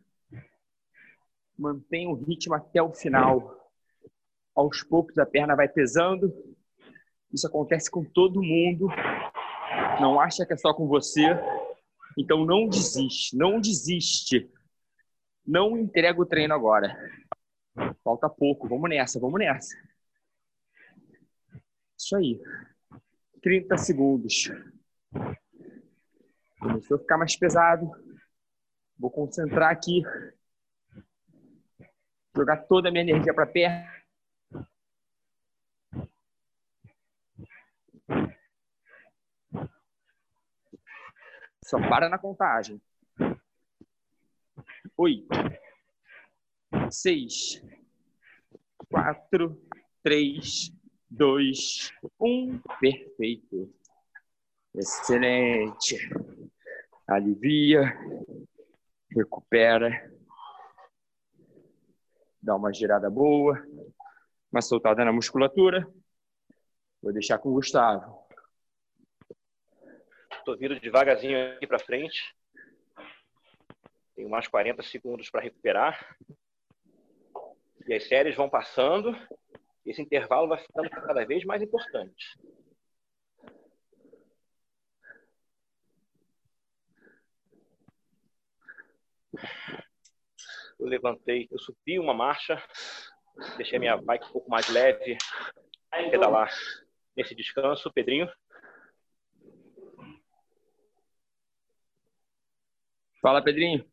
Mantém 1.58 2.08
o 2.08 2.14
ritmo 2.14 2.56
até 2.56 2.82
o 2.82 2.94
final. 2.94 3.60
Aos 4.56 4.84
poucos 4.84 5.18
a 5.18 5.26
perna 5.26 5.56
vai 5.56 5.68
pesando. 5.68 6.32
Isso 7.34 7.48
acontece 7.48 7.90
com 7.90 8.04
todo 8.04 8.42
mundo. 8.42 8.88
Não 10.00 10.20
acha 10.20 10.46
que 10.46 10.54
é 10.54 10.58
só 10.58 10.74
com 10.74 10.88
você. 10.88 11.24
Então 12.18 12.46
não 12.46 12.68
desiste, 12.68 13.36
não 13.36 13.60
desiste. 13.60 14.50
Não 15.46 15.78
entrega 15.78 16.22
o 16.22 16.26
treino 16.26 16.54
agora. 16.54 16.96
Falta 18.04 18.30
pouco, 18.30 18.68
vamos 18.68 18.90
nessa, 18.90 19.20
vamos 19.20 19.40
nessa. 19.40 19.76
Isso 21.98 22.16
aí. 22.18 22.42
30 23.42 23.78
segundos. 23.78 24.52
Começou 26.60 26.98
a 26.98 27.00
ficar 27.00 27.18
mais 27.18 27.36
pesado. 27.36 27.90
Vou 28.98 29.10
concentrar 29.10 29.72
aqui. 29.72 30.02
Jogar 32.36 32.58
toda 32.68 32.90
a 32.90 32.92
minha 32.92 33.04
energia 33.04 33.34
para 33.34 33.46
perna. 33.46 33.92
Só 41.66 41.80
para 41.80 42.10
na 42.10 42.18
contagem. 42.18 42.82
Oito, 44.98 45.28
seis, 46.92 47.62
quatro, 48.94 49.60
três, 50.04 50.72
dois, 51.10 51.92
um. 52.20 52.60
Perfeito. 52.80 53.74
Excelente. 54.76 55.98
Alivia, 57.08 57.92
recupera, 59.10 59.90
dá 62.40 62.56
uma 62.56 62.72
girada 62.72 63.10
boa, 63.10 63.66
uma 64.52 64.62
soltada 64.62 65.04
na 65.04 65.12
musculatura. 65.12 65.92
Vou 67.02 67.12
deixar 67.12 67.40
com 67.40 67.50
o 67.50 67.54
Gustavo. 67.54 68.24
Estou 70.38 70.56
vindo 70.56 70.80
devagarzinho 70.80 71.56
aqui 71.56 71.66
para 71.66 71.80
frente. 71.80 72.36
Tenho 74.16 74.30
mais 74.30 74.48
40 74.48 74.84
segundos 74.84 75.32
para 75.32 75.42
recuperar. 75.42 76.16
E 77.88 77.94
as 77.94 78.08
séries 78.08 78.36
vão 78.36 78.50
passando. 78.50 79.16
Esse 79.86 80.02
intervalo 80.02 80.48
vai 80.48 80.60
ficando 80.60 80.90
cada 80.90 81.26
vez 81.26 81.44
mais 81.44 81.62
importante. 81.62 82.40
Eu 90.80 90.88
levantei, 90.88 91.48
eu 91.52 91.60
subi 91.60 92.00
uma 92.00 92.14
marcha, 92.14 92.62
deixei 93.58 93.80
minha 93.80 93.98
bike 93.98 94.26
um 94.26 94.32
pouco 94.32 94.50
mais 94.50 94.68
leve, 94.70 95.18
pedalar 96.12 96.50
nesse 97.16 97.36
descanso. 97.36 97.92
Pedrinho? 97.94 98.30
Fala, 103.22 103.42
Pedrinho. 103.44 103.93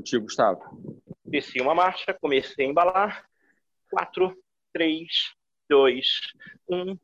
Contigo, 0.00 0.24
Gustavo. 0.24 0.62
Desci 1.26 1.60
uma 1.60 1.74
marcha, 1.74 2.14
comecei 2.14 2.64
a 2.64 2.68
embalar. 2.70 3.26
Quatro, 3.90 4.34
três, 4.72 5.34
dois, 5.68 6.06
um. 6.66 6.98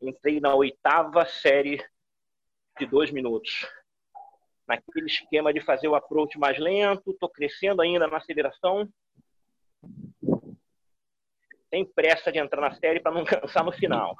Entrei 0.00 0.40
na 0.40 0.54
oitava 0.54 1.26
série 1.26 1.84
de 2.78 2.86
dois 2.86 3.10
minutos. 3.10 3.68
Naquele 4.66 5.04
esquema 5.04 5.52
de 5.52 5.60
fazer 5.60 5.86
o 5.86 5.94
approach 5.94 6.38
mais 6.38 6.58
lento, 6.58 7.10
estou 7.10 7.28
crescendo 7.28 7.82
ainda 7.82 8.06
na 8.06 8.16
aceleração. 8.16 8.88
Tem 11.70 11.84
pressa 11.84 12.32
de 12.32 12.38
entrar 12.38 12.62
na 12.62 12.74
série 12.74 13.00
para 13.00 13.12
não 13.12 13.24
cansar 13.26 13.62
no 13.62 13.72
final. 13.72 14.16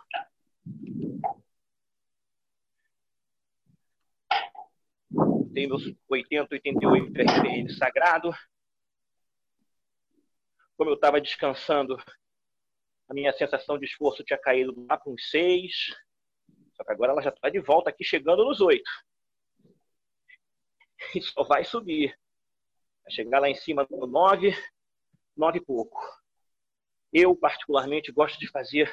Tem 5.55 5.69
meus 5.69 5.85
80, 6.09 6.53
88 6.53 7.13
RPM 7.13 7.71
sagrado. 7.73 8.35
Como 10.77 10.91
eu 10.91 10.95
estava 10.95 11.21
descansando, 11.21 11.97
a 13.09 13.15
minha 13.15 13.33
sensação 13.33 13.79
de 13.79 13.85
esforço 13.85 14.25
tinha 14.25 14.39
caído 14.39 14.75
lá 14.91 14.99
para 14.99 15.13
uns 15.13 15.31
6. 15.31 15.95
Só 16.73 16.83
que 16.83 16.93
agora 16.93 17.13
ela 17.13 17.23
já 17.23 17.31
está 17.31 17.49
de 17.49 17.61
volta 17.61 17.89
aqui, 17.89 18.03
chegando 18.03 18.45
nos 18.45 18.61
8. 18.61 18.83
E 21.15 21.23
só 21.23 21.45
vai 21.45 21.65
subir. 21.65 22.19
Vai 23.05 23.13
chegar 23.13 23.39
lá 23.39 23.49
em 23.49 23.55
cima 23.55 23.87
no 23.89 24.09
9, 24.09 24.51
9 25.37 25.59
e 25.59 25.65
pouco. 25.65 26.01
Eu, 27.13 27.37
particularmente, 27.37 28.11
gosto 28.11 28.41
de 28.41 28.51
fazer 28.51 28.93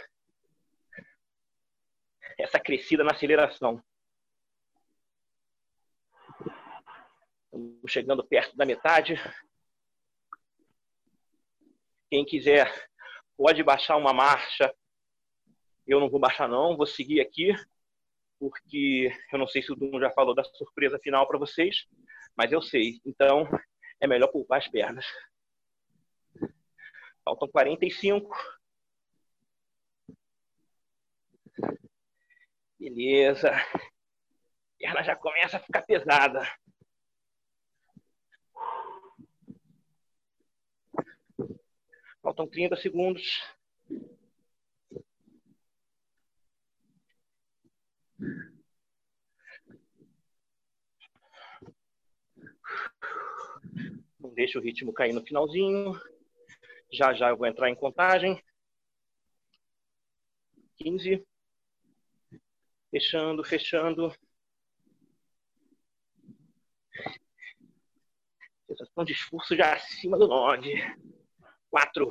essa 2.37 2.59
crescida 2.59 3.03
na 3.03 3.13
aceleração. 3.13 3.83
Estamos 7.53 7.91
chegando 7.91 8.23
perto 8.23 8.55
da 8.55 8.65
metade. 8.65 9.15
Quem 12.09 12.23
quiser 12.23 12.71
pode 13.35 13.61
baixar 13.61 13.97
uma 13.97 14.13
marcha. 14.13 14.73
Eu 15.85 15.99
não 15.99 16.09
vou 16.09 16.19
baixar 16.19 16.47
não, 16.47 16.77
vou 16.77 16.85
seguir 16.85 17.19
aqui, 17.19 17.53
porque 18.39 19.11
eu 19.33 19.37
não 19.37 19.47
sei 19.47 19.61
se 19.61 19.69
o 19.73 19.75
Dum 19.75 19.99
já 19.99 20.09
falou 20.11 20.33
da 20.33 20.45
surpresa 20.45 20.97
final 20.99 21.27
para 21.27 21.37
vocês, 21.37 21.85
mas 22.37 22.53
eu 22.53 22.61
sei. 22.61 23.01
Então, 23.05 23.45
é 23.99 24.07
melhor 24.07 24.29
poupar 24.29 24.59
as 24.59 24.69
pernas. 24.69 25.05
Faltam 27.25 27.49
45. 27.49 28.33
Beleza. 32.79 33.51
A 33.51 33.79
perna 34.79 35.03
já 35.03 35.15
começa 35.17 35.57
a 35.57 35.59
ficar 35.59 35.81
pesada. 35.81 36.41
Faltam 42.21 42.47
30 42.47 42.75
segundos. 42.75 43.41
Não 54.19 54.33
deixa 54.33 54.59
o 54.59 54.61
ritmo 54.61 54.93
cair 54.93 55.13
no 55.13 55.25
finalzinho. 55.25 55.99
Já 56.91 57.13
já 57.13 57.29
eu 57.29 57.37
vou 57.37 57.47
entrar 57.47 57.69
em 57.69 57.75
contagem. 57.75 58.41
15. 60.77 61.25
Fechando, 62.91 63.43
fechando. 63.43 64.13
Sensação 68.67 69.03
de 69.03 69.13
esforço 69.13 69.55
já 69.55 69.73
acima 69.73 70.17
do 70.17 70.27
9. 70.27 71.20
4, 71.71 72.09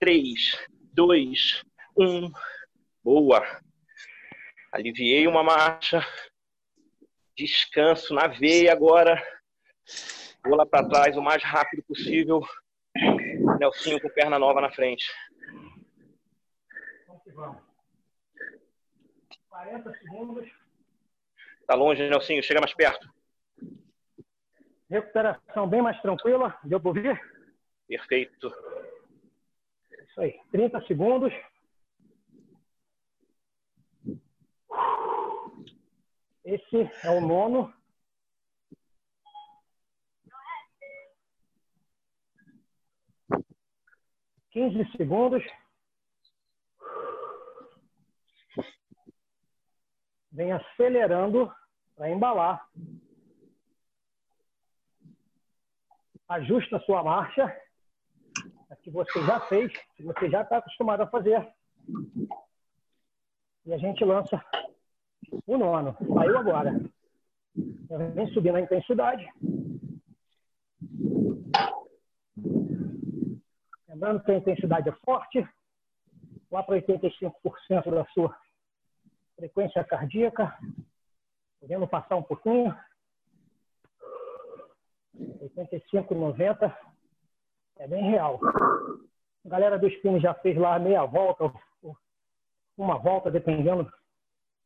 3, 0.00 0.66
2, 0.92 1.62
1. 1.96 2.32
Boa. 3.04 3.60
Aliviei 4.72 5.26
uma 5.28 5.42
marcha. 5.42 6.00
Descanso 7.36 8.14
na 8.14 8.26
veia 8.26 8.72
agora. 8.72 9.22
Vou 10.44 10.56
lá 10.56 10.64
para 10.64 10.88
trás 10.88 11.16
o 11.16 11.22
mais 11.22 11.42
rápido 11.44 11.82
possível. 11.84 12.40
Nelsinho 13.60 14.00
com 14.00 14.08
perna 14.08 14.38
nova 14.38 14.60
na 14.60 14.72
frente. 14.72 15.04
Vamos 17.34 17.62
40 19.48 19.92
segundos. 19.98 20.48
Tá 21.66 21.74
longe, 21.74 22.08
Nelsinho. 22.08 22.42
Chega 22.42 22.60
mais 22.60 22.72
perto. 22.72 23.12
Recuperação 24.88 25.68
bem 25.68 25.82
mais 25.82 26.00
tranquila. 26.00 26.58
Deu 26.64 26.80
para 26.80 26.88
ouvir? 26.88 27.20
Perfeito. 27.88 28.52
Isso 30.16 30.20
aí. 30.22 30.40
30 30.50 30.80
segundos. 30.86 31.32
Esse 36.42 36.90
é 37.04 37.10
o 37.10 37.20
nono. 37.20 37.74
Quinze 44.52 44.90
segundos. 44.96 45.44
Vem 50.32 50.52
acelerando 50.52 51.54
para 51.94 52.08
embalar. 52.08 52.66
Ajusta 56.26 56.78
a 56.78 56.80
sua 56.80 57.02
marcha 57.02 57.65
que 58.86 58.90
você 58.92 59.20
já 59.26 59.40
fez, 59.40 59.72
que 59.96 60.02
você 60.04 60.30
já 60.30 60.42
está 60.42 60.58
acostumado 60.58 61.00
a 61.00 61.08
fazer. 61.08 61.44
E 63.64 63.74
a 63.74 63.78
gente 63.78 64.04
lança 64.04 64.40
o 65.44 65.58
nono. 65.58 65.96
Saiu 66.14 66.38
agora. 66.38 66.72
Vem 68.14 68.32
subindo 68.32 68.54
a 68.54 68.60
intensidade. 68.60 69.28
Lembrando 73.88 74.22
que 74.22 74.30
a 74.30 74.36
intensidade 74.36 74.88
é 74.88 74.92
forte, 75.04 75.44
lá 76.48 76.62
para 76.62 76.76
85% 76.76 77.90
da 77.90 78.04
sua 78.14 78.38
frequência 79.34 79.82
cardíaca, 79.82 80.56
podendo 81.58 81.88
passar 81.88 82.14
um 82.14 82.22
pouquinho. 82.22 82.72
85, 85.40 86.14
90 86.14 86.95
é 87.78 87.86
bem 87.86 88.10
real. 88.10 88.40
A 89.44 89.48
galera 89.48 89.78
do 89.78 89.86
spin 89.88 90.20
já 90.20 90.34
fez 90.34 90.56
lá 90.56 90.78
meia 90.78 91.04
volta, 91.04 91.52
uma 92.76 92.98
volta, 92.98 93.30
dependendo 93.30 93.90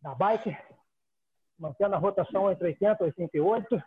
da 0.00 0.14
bike, 0.14 0.56
mantendo 1.58 1.94
a 1.94 1.98
rotação 1.98 2.50
entre 2.50 2.68
80 2.68 3.02
e 3.02 3.06
88. 3.06 3.82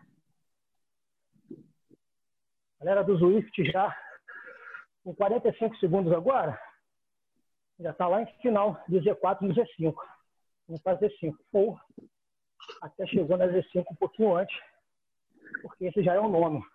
Galera 2.80 3.04
do 3.04 3.18
Zwift 3.18 3.72
já 3.72 3.96
com 5.04 5.14
45 5.16 5.76
segundos 5.78 6.14
agora, 6.14 6.60
já 7.80 7.92
está 7.92 8.08
lá 8.08 8.22
em 8.22 8.26
final 8.42 8.82
de 8.88 9.00
Z4 9.00 9.42
no 9.42 9.54
Z5. 9.54 9.94
Vamos 10.68 10.82
fazer 10.82 11.12
5. 11.20 11.38
Ou 11.52 11.78
até 12.82 13.06
chegou 13.08 13.36
na 13.38 13.48
Z5 13.48 13.86
um 13.92 13.96
pouquinho 13.96 14.36
antes, 14.36 14.58
porque 15.62 15.86
esse 15.86 16.02
já 16.04 16.14
é 16.14 16.20
o 16.20 16.30
nono. 16.30 16.66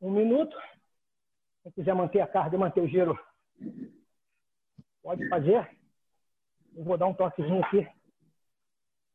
Um 0.00 0.10
minuto. 0.10 0.56
Quem 1.62 1.72
quiser 1.72 1.94
manter 1.94 2.20
a 2.20 2.28
carga 2.28 2.56
e 2.56 2.58
manter 2.58 2.80
o 2.80 2.88
giro, 2.88 3.18
pode 5.02 5.28
fazer. 5.28 5.68
Eu 6.74 6.84
vou 6.84 6.96
dar 6.96 7.06
um 7.06 7.14
toquezinho 7.14 7.64
aqui 7.64 7.88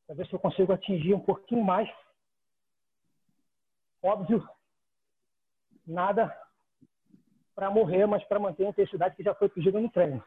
para 0.05 0.15
ver 0.15 0.27
se 0.27 0.33
eu 0.33 0.39
consigo 0.39 0.73
atingir 0.73 1.13
um 1.13 1.23
pouquinho 1.23 1.63
mais. 1.63 1.89
Óbvio, 4.03 4.45
nada 5.85 6.35
para 7.55 7.69
morrer, 7.69 8.05
mas 8.07 8.23
para 8.25 8.39
manter 8.39 8.65
a 8.65 8.69
intensidade 8.69 9.15
que 9.15 9.23
já 9.23 9.35
foi 9.35 9.47
pedida 9.47 9.79
no 9.79 9.89
treino. 9.89 10.23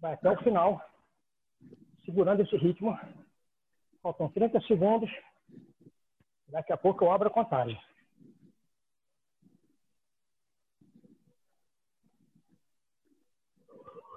Vai 0.00 0.14
até 0.14 0.30
o 0.30 0.42
final, 0.42 0.80
segurando 2.06 2.42
esse 2.42 2.56
ritmo. 2.56 2.98
Faltam 4.00 4.30
30 4.30 4.60
segundos. 4.62 5.10
Daqui 6.48 6.72
a 6.72 6.76
pouco 6.76 7.04
eu 7.04 7.10
abro 7.10 7.28
a 7.28 7.32
contagem. 7.32 7.78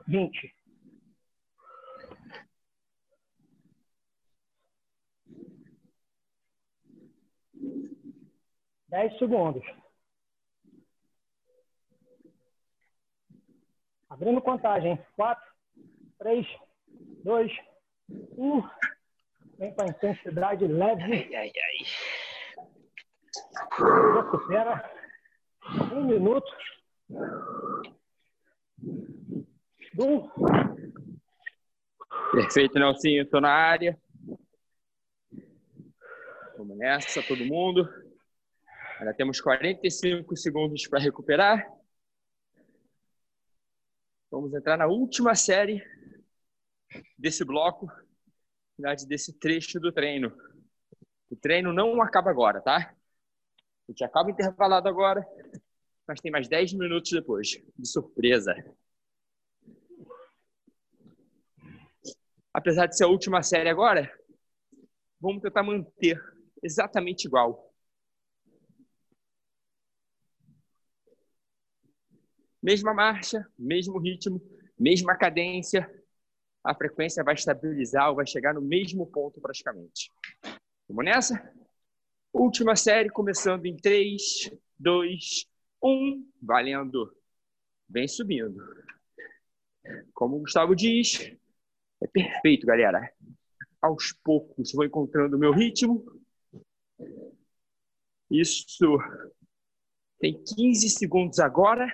Vinte. 0.07 0.55
Dez 8.87 9.17
segundos. 9.19 9.63
Abrindo 14.09 14.41
contagem. 14.41 14.97
Quatro, 15.15 15.47
três, 16.17 16.45
dois, 17.23 17.51
um. 18.37 18.61
Vem 19.57 19.73
com 19.73 19.81
a 19.81 19.87
intensidade 19.87 20.65
leve. 20.65 21.03
Ai, 21.03 21.35
ai, 21.35 21.51
ai. 21.55 21.85
Recupera. 24.15 24.91
Um 25.93 26.05
minuto. 26.05 26.51
Um. 29.99 30.29
Perfeito, 32.31 32.79
Nelsinho. 32.79 33.23
Estou 33.23 33.41
na 33.41 33.51
área. 33.51 33.99
Vamos 36.57 36.77
nessa, 36.77 37.21
todo 37.23 37.45
mundo. 37.45 37.87
Ainda 38.99 39.13
temos 39.13 39.39
45 39.41 40.35
segundos 40.35 40.87
para 40.87 40.99
recuperar. 40.99 41.65
Vamos 44.31 44.53
entrar 44.53 44.77
na 44.77 44.85
última 44.85 45.35
série 45.35 45.83
desse 47.17 47.43
bloco, 47.45 47.87
desse 49.07 49.37
trecho 49.37 49.79
do 49.79 49.91
treino. 49.91 50.35
O 51.29 51.35
treino 51.35 51.73
não 51.73 52.01
acaba 52.01 52.29
agora, 52.29 52.61
tá? 52.61 52.95
A 53.87 53.91
gente 53.91 54.03
acaba 54.03 54.31
intervalado 54.31 54.87
agora, 54.87 55.25
mas 56.07 56.21
tem 56.21 56.31
mais 56.31 56.47
10 56.47 56.73
minutos 56.73 57.11
depois, 57.11 57.49
de 57.77 57.87
surpresa. 57.87 58.55
Apesar 62.53 62.87
de 62.87 62.97
ser 62.97 63.03
a 63.03 63.07
última 63.07 63.43
série 63.43 63.69
agora, 63.69 64.11
vamos 65.19 65.41
tentar 65.41 65.63
manter 65.63 66.19
exatamente 66.63 67.25
igual. 67.25 67.73
Mesma 72.61 72.93
marcha, 72.93 73.47
mesmo 73.57 73.99
ritmo, 73.99 74.41
mesma 74.77 75.15
cadência, 75.15 75.89
a 76.63 76.75
frequência 76.75 77.23
vai 77.23 77.33
estabilizar 77.33 78.09
ou 78.09 78.15
vai 78.15 78.27
chegar 78.27 78.53
no 78.53 78.61
mesmo 78.61 79.07
ponto 79.07 79.39
praticamente. 79.39 80.11
Vamos 80.87 81.05
nessa? 81.05 81.53
Última 82.33 82.75
série, 82.75 83.09
começando 83.09 83.65
em 83.65 83.75
3, 83.75 84.51
2, 84.77 85.47
1, 85.83 86.31
valendo. 86.41 87.15
Vem 87.87 88.07
subindo. 88.07 88.61
Como 90.13 90.35
o 90.35 90.39
Gustavo 90.41 90.75
diz, 90.75 91.35
é 92.01 92.07
perfeito, 92.07 92.67
galera. 92.67 93.11
Aos 93.81 94.11
poucos 94.11 94.73
vou 94.73 94.85
encontrando 94.85 95.35
o 95.35 95.39
meu 95.39 95.51
ritmo. 95.51 96.05
Isso. 98.29 98.97
Tem 100.19 100.43
15 100.43 100.89
segundos 100.89 101.39
agora. 101.39 101.87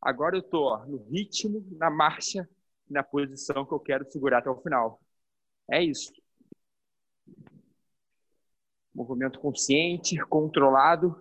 Agora 0.00 0.36
eu 0.36 0.42
tô 0.42 0.78
no 0.86 0.98
ritmo, 1.08 1.66
na 1.72 1.90
marcha, 1.90 2.48
na 2.88 3.02
posição 3.02 3.66
que 3.66 3.72
eu 3.72 3.80
quero 3.80 4.10
segurar 4.10 4.38
até 4.38 4.50
o 4.50 4.60
final. 4.60 5.00
É 5.70 5.82
isso. 5.82 6.12
Movimento 8.94 9.40
consciente, 9.40 10.16
controlado. 10.26 11.14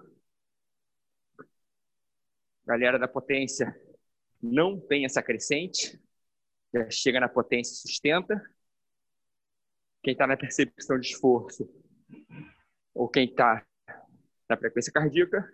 Galera 2.65 2.97
da 2.97 3.07
potência 3.07 3.75
não 4.41 4.79
tem 4.79 5.05
essa 5.05 5.21
crescente. 5.21 5.99
Já 6.73 6.89
chega 6.89 7.19
na 7.19 7.29
potência 7.29 7.73
e 7.73 7.77
sustenta. 7.77 8.41
Quem 10.03 10.13
está 10.13 10.27
na 10.27 10.37
percepção 10.37 10.99
de 10.99 11.07
esforço 11.07 11.67
ou 12.93 13.09
quem 13.09 13.25
está 13.25 13.65
na 14.47 14.55
frequência 14.55 14.91
cardíaca 14.91 15.51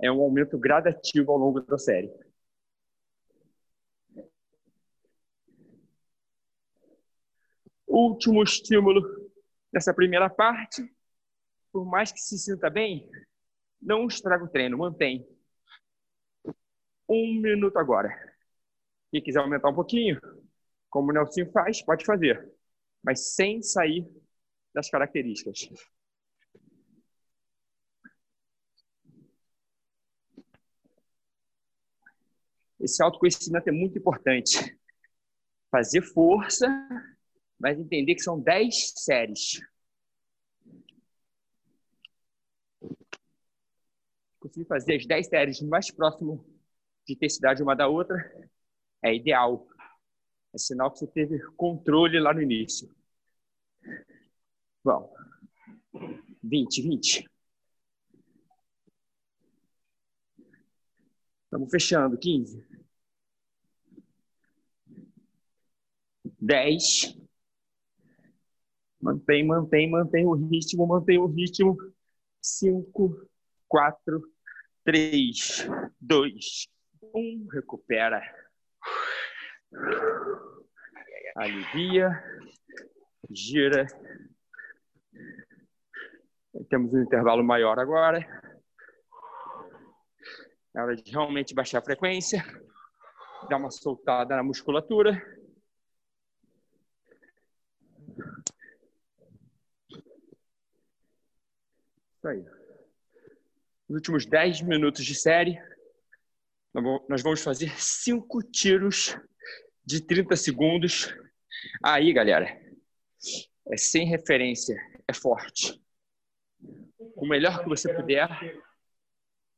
é 0.00 0.10
um 0.10 0.20
aumento 0.20 0.58
gradativo 0.58 1.32
ao 1.32 1.38
longo 1.38 1.60
da 1.60 1.78
série. 1.78 2.12
Último 7.90 8.42
estímulo 8.42 9.02
dessa 9.72 9.92
primeira 9.92 10.30
parte. 10.30 10.82
Por 11.72 11.84
mais 11.84 12.12
que 12.12 12.20
se 12.20 12.38
sinta 12.38 12.70
bem, 12.70 13.08
não 13.80 14.06
estraga 14.06 14.44
o 14.44 14.48
treino, 14.48 14.78
mantém. 14.78 15.26
Um 17.08 17.40
minuto 17.40 17.76
agora. 17.78 18.08
Quem 19.10 19.22
quiser 19.22 19.40
aumentar 19.40 19.68
um 19.68 19.74
pouquinho, 19.74 20.20
como 20.88 21.10
o 21.10 21.12
Nelson 21.12 21.50
faz, 21.52 21.82
pode 21.82 22.04
fazer, 22.04 22.48
mas 23.02 23.34
sem 23.34 23.60
sair 23.62 24.08
das 24.72 24.88
características. 24.88 25.68
Esse 32.78 33.02
autoconhecimento 33.02 33.68
é 33.68 33.72
muito 33.72 33.98
importante. 33.98 34.78
Fazer 35.70 36.02
força 36.02 36.66
mas 37.60 37.78
entender 37.78 38.14
que 38.14 38.22
são 38.22 38.40
10 38.40 38.94
séries. 38.96 39.60
Conseguir 44.40 44.66
fazer 44.66 44.96
as 44.96 45.06
10 45.06 45.26
séries 45.28 45.60
mais 45.60 45.90
próximo 45.90 46.42
de 47.06 47.12
intensidade 47.12 47.62
uma 47.62 47.76
da 47.76 47.86
outra 47.86 48.16
é 49.02 49.14
ideal. 49.14 49.68
É 50.54 50.58
sinal 50.58 50.90
que 50.90 51.00
você 51.00 51.06
teve 51.06 51.38
controle 51.56 52.18
lá 52.18 52.32
no 52.32 52.40
início. 52.40 52.88
Bom, 54.82 55.14
20, 56.42 56.82
20. 56.82 57.30
Estamos 61.44 61.70
fechando, 61.70 62.16
15. 62.16 62.64
10. 66.40 67.20
Mantém, 69.00 69.46
mantém, 69.46 69.90
mantém 69.90 70.26
o 70.26 70.34
ritmo, 70.34 70.86
mantém 70.86 71.18
o 71.18 71.26
ritmo. 71.26 71.76
5, 72.42 73.28
4, 73.66 74.22
3, 74.84 75.68
2, 76.00 76.68
1. 77.14 77.46
Recupera. 77.52 78.22
Alivia. 81.36 82.10
Gira. 83.30 83.86
Temos 86.68 86.92
um 86.92 87.02
intervalo 87.02 87.42
maior 87.42 87.78
agora. 87.78 88.18
É 90.74 90.80
hora 90.80 90.94
de 90.94 91.10
realmente 91.10 91.54
baixar 91.54 91.78
a 91.78 91.84
frequência. 91.84 92.44
Dar 93.48 93.56
uma 93.56 93.70
soltada 93.70 94.36
na 94.36 94.42
musculatura. 94.42 95.39
Aí. 102.28 102.44
Nos 103.88 103.96
últimos 103.96 104.26
10 104.26 104.62
minutos 104.62 105.04
de 105.04 105.14
série, 105.14 105.60
nós 107.08 107.22
vamos 107.22 107.42
fazer 107.42 107.80
cinco 107.80 108.42
tiros 108.42 109.16
de 109.84 110.00
30 110.00 110.36
segundos. 110.36 111.12
Aí, 111.82 112.12
galera, 112.12 112.60
é 113.68 113.76
sem 113.76 114.06
referência, 114.06 114.76
é 115.08 115.12
forte. 115.12 115.82
O 117.16 117.26
melhor 117.26 117.62
que 117.62 117.68
você 117.68 117.92
puder, 117.92 118.28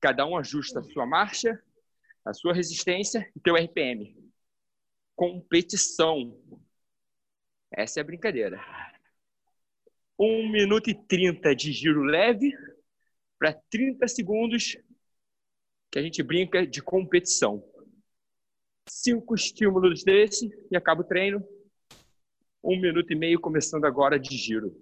cada 0.01 0.27
um 0.27 0.37
ajusta 0.37 0.81
a 0.81 0.83
sua 0.83 1.07
marcha, 1.07 1.63
a 2.25 2.33
sua 2.33 2.55
resistência 2.55 3.31
e 3.37 3.41
teu 3.41 3.57
RPM. 3.57 4.17
Competição. 5.15 6.41
Essa 7.71 8.01
é 8.01 8.03
a 8.03 8.05
brincadeira. 8.05 8.59
1 10.25 10.49
minuto 10.49 10.89
e 10.89 10.95
30 10.95 11.53
de 11.53 11.73
giro 11.73 12.05
leve 12.05 12.57
para 13.37 13.53
30 13.53 14.07
segundos 14.07 14.77
que 15.91 15.99
a 15.99 16.03
gente 16.03 16.23
brinca 16.23 16.65
de 16.65 16.81
competição. 16.81 17.61
Cinco 18.89 19.35
estímulos 19.35 20.05
desse 20.05 20.49
e 20.71 20.77
acaba 20.77 21.01
o 21.01 21.05
treino. 21.05 21.45
Um 22.63 22.81
minuto 22.81 23.13
e 23.13 23.17
meio 23.17 23.41
começando 23.41 23.85
agora 23.85 24.17
de 24.17 24.37
giro. 24.37 24.81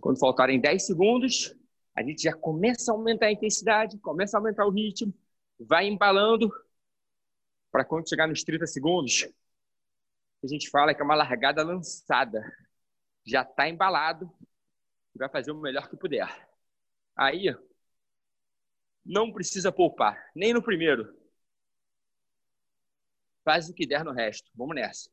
Quando 0.00 0.18
faltarem 0.18 0.58
10 0.58 0.86
segundos, 0.86 1.54
a 1.94 2.02
gente 2.02 2.22
já 2.22 2.32
começa 2.32 2.90
a 2.90 2.94
aumentar 2.94 3.26
a 3.26 3.32
intensidade, 3.32 3.98
começa 3.98 4.38
a 4.38 4.40
aumentar 4.40 4.64
o 4.64 4.70
ritmo, 4.70 5.12
vai 5.60 5.86
embalando 5.86 6.50
para 7.70 7.84
quando 7.84 8.08
chegar 8.08 8.26
nos 8.26 8.42
30 8.42 8.66
segundos, 8.66 9.28
a 10.42 10.46
gente 10.46 10.70
fala 10.70 10.94
que 10.94 11.00
é 11.00 11.04
uma 11.04 11.14
largada 11.14 11.62
lançada. 11.62 12.42
Já 13.26 13.42
está 13.42 13.68
embalado 13.68 14.32
e 15.14 15.18
vai 15.18 15.28
fazer 15.28 15.50
o 15.50 15.60
melhor 15.60 15.88
que 15.88 15.96
puder. 15.96 16.48
Aí, 17.16 17.54
não 19.04 19.32
precisa 19.32 19.72
poupar, 19.72 20.30
nem 20.34 20.52
no 20.52 20.62
primeiro. 20.62 21.16
Faz 23.44 23.68
o 23.68 23.74
que 23.74 23.86
der 23.86 24.04
no 24.04 24.12
resto. 24.12 24.50
Vamos 24.54 24.74
nessa. 24.76 25.10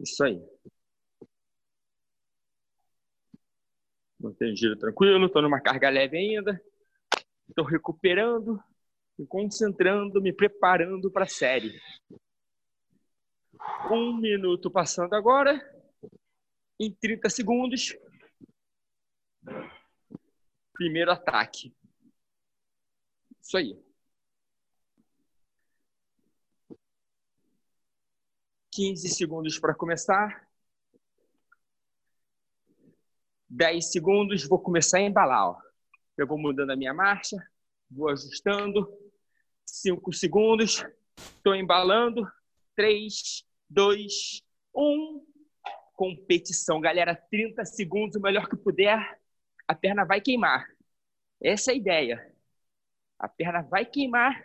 Isso 0.00 0.24
aí. 0.24 0.40
Mantém 4.20 4.56
giro 4.56 4.76
tranquilo, 4.76 5.26
estou 5.26 5.42
numa 5.42 5.60
carga 5.60 5.88
leve 5.88 6.16
ainda. 6.16 6.60
Estou 7.48 7.64
recuperando, 7.64 8.62
me 9.18 9.26
concentrando, 9.26 10.20
me 10.20 10.32
preparando 10.32 11.10
para 11.10 11.24
a 11.24 11.28
série. 11.28 11.80
Um 13.90 14.16
minuto 14.16 14.70
passando 14.70 15.14
agora. 15.14 15.60
Em 16.80 16.92
30 16.92 17.30
segundos. 17.30 17.96
Primeiro 20.72 21.10
ataque. 21.10 21.74
Isso 23.40 23.56
aí. 23.56 23.87
15 28.78 29.08
segundos 29.08 29.58
para 29.58 29.74
começar. 29.74 30.48
10 33.48 33.90
segundos, 33.90 34.46
vou 34.46 34.60
começar 34.60 34.98
a 34.98 35.00
embalar. 35.00 35.48
Ó. 35.48 35.60
Eu 36.16 36.28
vou 36.28 36.38
mudando 36.38 36.70
a 36.70 36.76
minha 36.76 36.94
marcha, 36.94 37.36
vou 37.90 38.08
ajustando. 38.08 38.88
5 39.66 40.12
segundos, 40.12 40.86
estou 41.16 41.56
embalando. 41.56 42.24
3, 42.76 43.44
2, 43.68 44.44
1. 44.72 45.26
Competição, 45.94 46.80
galera. 46.80 47.16
30 47.16 47.64
segundos, 47.64 48.14
o 48.14 48.20
melhor 48.20 48.48
que 48.48 48.56
puder. 48.56 49.18
A 49.66 49.74
perna 49.74 50.04
vai 50.04 50.20
queimar. 50.20 50.64
Essa 51.42 51.72
é 51.72 51.74
a 51.74 51.76
ideia. 51.76 52.36
A 53.18 53.28
perna 53.28 53.60
vai 53.60 53.84
queimar. 53.84 54.40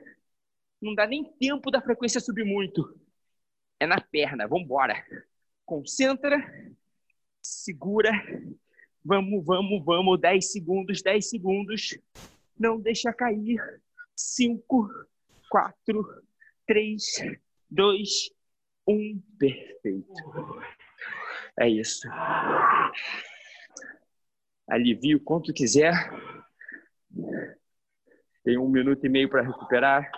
Não 0.82 0.96
dá 0.96 1.06
nem 1.06 1.24
tempo 1.24 1.70
da 1.70 1.80
frequência 1.80 2.20
subir 2.20 2.44
muito 2.44 3.03
é 3.84 3.88
na 3.88 4.00
perna. 4.00 4.48
Vamos 4.48 4.66
embora. 4.66 5.06
Concentra, 5.66 6.38
segura. 7.42 8.12
Vamos, 9.04 9.46
vamos, 9.46 9.84
vamos. 9.84 10.20
10 10.20 10.52
segundos, 10.52 11.02
10 11.02 11.30
segundos. 11.30 11.98
Não 12.58 12.80
deixa 12.80 13.12
cair. 13.14 13.60
5, 14.16 14.90
4, 15.50 16.24
3, 16.66 17.04
2, 17.70 18.10
1. 18.88 19.22
Perfeito. 19.38 20.14
É 21.60 21.70
isso. 21.70 22.08
Alivie 24.68 25.16
o 25.16 25.20
quanto 25.20 25.54
quiser. 25.54 25.94
Tem 28.44 28.58
um 28.58 28.70
minuto 28.70 29.06
e 29.06 29.10
meio 29.10 29.30
para 29.30 29.42
recuperar. 29.42 30.10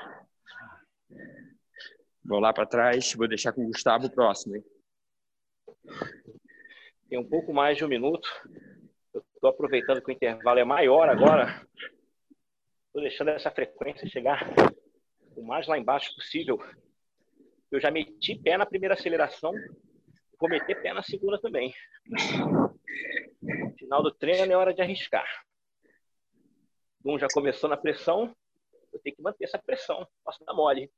Vou 2.27 2.39
lá 2.39 2.51
para 2.51 2.65
trás, 2.65 3.13
vou 3.13 3.27
deixar 3.27 3.53
com 3.53 3.63
o 3.63 3.67
Gustavo 3.67 4.07
o 4.07 4.11
próximo. 4.11 4.55
Hein? 4.55 4.63
Tem 7.07 7.19
um 7.19 7.29
pouco 7.29 7.53
mais 7.53 7.77
de 7.77 7.85
um 7.85 7.87
minuto. 7.87 8.27
Eu 9.13 9.23
estou 9.35 9.51
aproveitando 9.51 10.01
que 10.01 10.11
o 10.11 10.13
intervalo 10.13 10.59
é 10.59 10.63
maior 10.63 11.07
agora. 11.07 11.65
Estou 12.87 13.03
deixando 13.03 13.29
essa 13.29 13.51
frequência 13.51 14.07
chegar 14.07 14.41
o 15.35 15.43
mais 15.43 15.67
lá 15.67 15.77
embaixo 15.77 16.15
possível. 16.15 16.59
Eu 17.71 17.79
já 17.79 17.91
meti 17.91 18.35
pé 18.41 18.57
na 18.57 18.65
primeira 18.65 18.95
aceleração, 18.95 19.53
vou 20.39 20.49
meter 20.49 20.81
pé 20.81 20.93
na 20.93 21.03
segunda 21.03 21.39
também. 21.39 21.73
Final 23.77 24.01
do 24.01 24.11
treino 24.11 24.51
é 24.51 24.55
hora 24.55 24.73
de 24.73 24.81
arriscar. 24.81 25.27
Um 27.05 27.19
já 27.19 27.27
começou 27.31 27.69
na 27.69 27.77
pressão, 27.77 28.35
eu 28.91 28.99
tenho 28.99 29.15
que 29.15 29.21
manter 29.21 29.43
essa 29.43 29.59
pressão, 29.59 30.07
posso 30.23 30.43
dar 30.43 30.53
mole. 30.55 30.91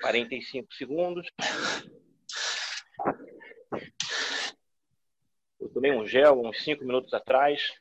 Quarenta 0.00 0.34
e 0.34 0.42
cinco 0.42 0.72
segundos. 0.74 1.26
Eu 5.60 5.68
tomei 5.70 5.92
um 5.92 6.06
gel 6.06 6.42
uns 6.42 6.62
cinco 6.62 6.84
minutos 6.84 7.14
atrás. 7.14 7.72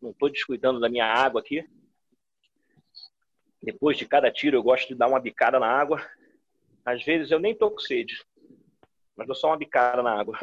Não 0.00 0.10
estou 0.10 0.30
descuidando 0.30 0.78
da 0.78 0.88
minha 0.88 1.06
água 1.06 1.40
aqui. 1.40 1.64
Depois 3.62 3.96
de 3.96 4.06
cada 4.06 4.30
tiro, 4.30 4.56
eu 4.56 4.62
gosto 4.62 4.88
de 4.88 4.94
dar 4.94 5.08
uma 5.08 5.20
bicada 5.20 5.58
na 5.58 5.66
água. 5.66 6.04
Às 6.84 7.04
vezes 7.04 7.30
eu 7.30 7.38
nem 7.38 7.56
tô 7.56 7.70
com 7.70 7.78
sede, 7.78 8.20
mas 9.16 9.26
dou 9.26 9.36
só 9.36 9.48
uma 9.48 9.56
bicada 9.56 10.02
na 10.02 10.18
água. 10.18 10.36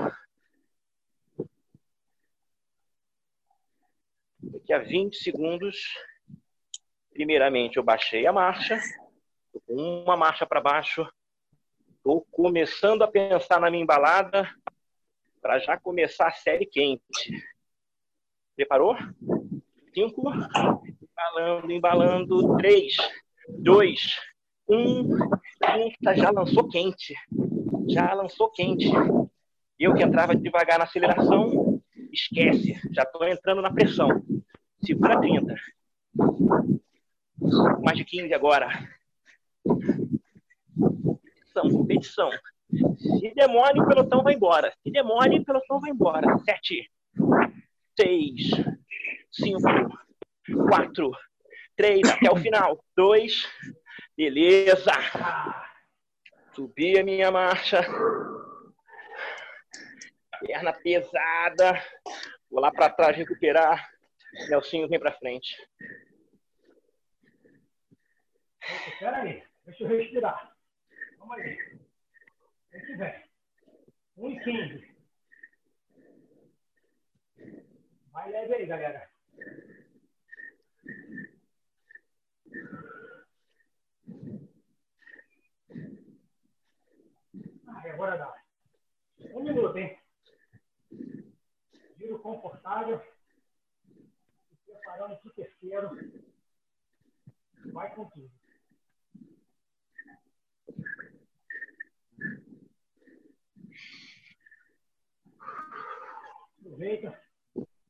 Daqui 4.41 4.71
a 4.71 4.79
20 4.79 5.17
segundos, 5.17 5.93
primeiramente 7.19 7.75
eu 7.75 7.83
baixei 7.83 8.25
a 8.25 8.31
marcha, 8.31 8.79
uma 9.67 10.15
marcha 10.15 10.45
para 10.45 10.61
baixo, 10.61 11.05
estou 11.97 12.25
começando 12.31 13.01
a 13.01 13.09
pensar 13.09 13.59
na 13.59 13.69
minha 13.69 13.83
embalada 13.83 14.49
para 15.41 15.59
já 15.59 15.77
começar 15.77 16.29
a 16.29 16.31
série 16.31 16.65
quente. 16.65 17.43
Preparou? 18.55 18.95
Cinco, 19.93 20.31
embalando, 20.31 21.71
embalando, 21.73 22.55
três, 22.55 22.95
dois, 23.49 24.17
um, 24.69 25.09
tá, 26.01 26.13
já 26.15 26.31
lançou 26.31 26.69
quente, 26.69 27.13
já 27.89 28.13
lançou 28.13 28.49
quente. 28.49 28.89
Eu 29.77 29.93
que 29.93 30.03
entrava 30.03 30.33
devagar 30.33 30.77
na 30.77 30.85
aceleração, 30.85 31.81
esquece, 32.13 32.79
já 32.93 33.03
estou 33.03 33.27
entrando 33.27 33.61
na 33.61 33.73
pressão. 33.73 34.07
Segura 34.81 35.19
30 35.19 35.53
mais 37.83 37.97
de 37.97 38.05
15 38.05 38.33
agora. 38.33 38.67
Competição, 40.75 41.69
competição. 41.69 42.29
Se 42.69 43.33
demore, 43.33 43.79
o 43.79 43.87
pelotão 43.87 44.21
vai 44.23 44.33
embora. 44.33 44.73
Se 44.83 44.91
demore, 44.91 45.39
o 45.39 45.45
pelotão 45.45 45.79
vai 45.79 45.91
embora. 45.91 46.37
Sete, 46.39 46.91
seis, 47.99 48.51
cinco, 49.31 49.61
quatro, 50.67 51.11
três, 51.75 52.07
até 52.09 52.31
o 52.31 52.35
final. 52.35 52.83
Dois, 52.95 53.47
beleza. 54.15 54.91
Subi 56.53 56.99
a 56.99 57.03
minha 57.03 57.31
marcha. 57.31 57.81
Perna 60.45 60.73
pesada. 60.73 61.81
Vou 62.49 62.61
lá 62.61 62.71
para 62.71 62.89
trás 62.89 63.15
recuperar. 63.15 63.89
Nelsinho 64.49 64.87
vem 64.87 64.99
para 64.99 65.13
frente. 65.13 65.55
Espera 68.69 69.21
aí, 69.23 69.43
deixa 69.65 69.83
eu 69.83 69.87
respirar. 69.87 70.55
Vamos 71.17 71.37
aí. 71.39 71.57
Vem 72.71 72.85
que 72.85 72.95
vem. 72.95 73.29
1 74.17 74.29
e 74.29 74.43
15. 74.43 74.95
Vai 78.11 78.31
leve 78.31 78.53
aí, 78.53 78.65
galera. 78.67 79.09
Ah, 87.67 87.89
agora 87.91 88.17
dá. 88.17 88.43
Um 89.33 89.43
minuto, 89.43 89.77
hein? 89.77 89.99
Giro 91.97 92.19
confortável. 92.19 93.01
Preparando 94.65 95.17
para 95.17 95.29
o 95.29 95.33
terceiro. 95.33 95.89
Vai 97.73 97.95
com 97.95 98.09
tudo. 98.09 98.38
Aproveita. 106.59 107.19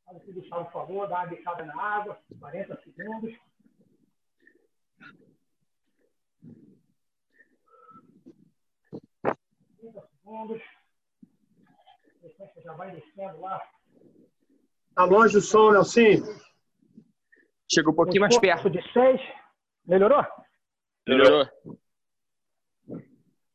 Faz 0.06 0.18
o 0.18 0.20
que 0.22 0.32
o 0.32 0.34
Gustavo 0.34 0.72
falou, 0.72 1.08
dá 1.08 1.20
uma 1.20 1.28
bicada 1.28 1.66
na 1.66 1.82
água, 1.82 2.20
40 2.40 2.82
segundos. 2.82 3.38
segundos. 10.30 10.62
A 12.22 12.62
já 12.62 12.74
vai 12.74 12.92
descendo 12.92 13.42
lá. 13.42 13.62
Tá 14.96 15.04
longe 15.06 15.38
o 15.38 15.42
som, 15.42 15.72
Nelson? 15.72 16.02
Chega 17.72 17.90
um 17.90 17.96
pouquinho 17.96 18.22
mais 18.22 18.38
perto. 18.38 18.70
de 18.70 18.82
6. 18.94 19.22
Melhorou? 19.86 20.24
Melhorou. 21.08 21.48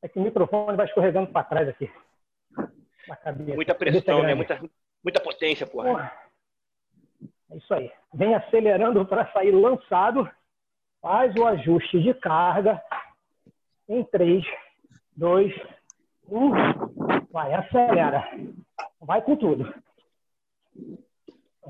É 0.05 0.09
que 0.09 0.19
o 0.19 0.23
microfone 0.23 0.77
vai 0.77 0.85
escorregando 0.85 1.33
para 1.33 1.45
trás 1.45 1.67
aqui. 1.67 1.91
Muita 3.55 3.75
pressão, 3.75 4.23
né? 4.23 4.35
Muita, 4.35 4.61
muita 5.03 5.19
potência, 5.19 5.67
porra. 5.67 5.89
porra. 5.89 6.13
É 7.51 7.57
isso 7.57 7.73
aí. 7.73 7.91
Vem 8.13 8.35
acelerando 8.35 9.07
para 9.07 9.33
sair 9.33 9.51
lançado. 9.53 10.31
Faz 11.01 11.35
o 11.37 11.47
ajuste 11.47 12.03
de 12.03 12.13
carga 12.13 12.83
em 13.89 14.05
3, 14.05 14.45
2, 15.17 15.55
1. 16.29 16.51
Vai, 17.31 17.55
acelera. 17.55 18.29
Vai 19.01 19.23
com 19.23 19.37
tudo. 19.37 19.73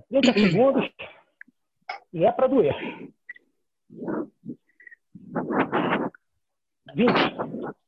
30 0.08 0.32
segundos. 0.32 0.90
E 2.12 2.24
é 2.24 2.32
para 2.32 2.48
doer. 2.48 2.74
20. 6.96 7.83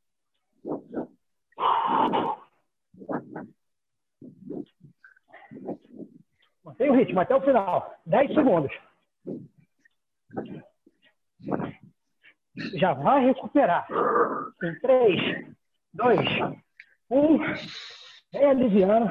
Mantém 6.64 6.91
o 6.91 6.95
ritmo 6.95 7.21
até 7.21 7.35
o 7.35 7.41
final. 7.41 7.95
10 8.07 8.35
segundos. 8.35 8.73
Já 12.75 12.95
vai 12.95 13.25
recuperar. 13.25 13.87
Em 14.62 14.81
3, 14.81 15.55
2, 15.95 16.21
1. 17.11 17.39
Vem 18.33 18.45
aliviando. 18.45 19.09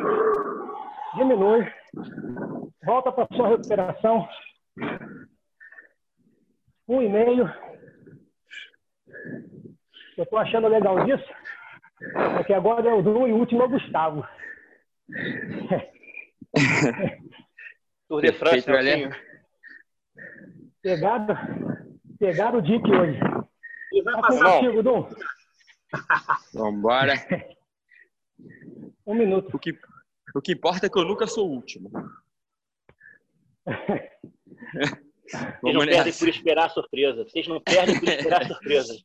Diminui. 1.16 1.72
Volta 2.84 3.12
para 3.12 3.28
sua 3.36 3.48
recuperação. 3.50 4.28
Um 6.88 7.02
e 7.02 7.10
meio. 7.10 7.52
Eu 10.18 10.24
estou 10.24 10.40
achando 10.40 10.68
legal 10.68 11.04
disso, 11.06 11.26
que 12.46 12.54
agora 12.54 12.90
é 12.90 12.94
o 12.94 13.02
Du 13.02 13.28
e 13.28 13.34
o 13.34 13.38
último 13.38 13.64
é 13.64 13.66
o 13.66 13.70
Gustavo. 13.70 14.26
Tour 18.08 18.22
de 18.22 18.32
France, 18.34 18.66
galera. 18.68 19.20
Pegaram, 20.82 21.36
pegaram 22.20 22.60
o 22.60 22.62
Dick 22.62 22.88
hoje. 22.90 23.20
E 23.92 24.02
vai 24.04 24.22
passar 24.22 24.60
contigo, 24.60 24.84
Dum. 24.84 25.10
Vambora. 26.54 27.14
Um 29.08 29.14
minuto. 29.14 29.56
O 29.56 29.60
que, 29.60 29.78
o 30.34 30.42
que 30.42 30.54
importa 30.54 30.88
é 30.88 30.90
que 30.90 30.98
eu 30.98 31.06
nunca 31.06 31.28
sou 31.28 31.48
o 31.48 31.54
último. 31.54 31.92
Vocês 35.62 35.76
não 35.76 35.86
perdem 35.86 36.14
por 36.14 36.30
esperar 36.30 36.66
a 36.66 36.70
surpresa. 36.70 37.24
Vocês 37.24 37.48
não 37.48 37.62
perdem 37.62 38.00
por 38.00 38.10
esperar 38.10 38.42
a 38.42 38.48
surpresa. 38.48 38.96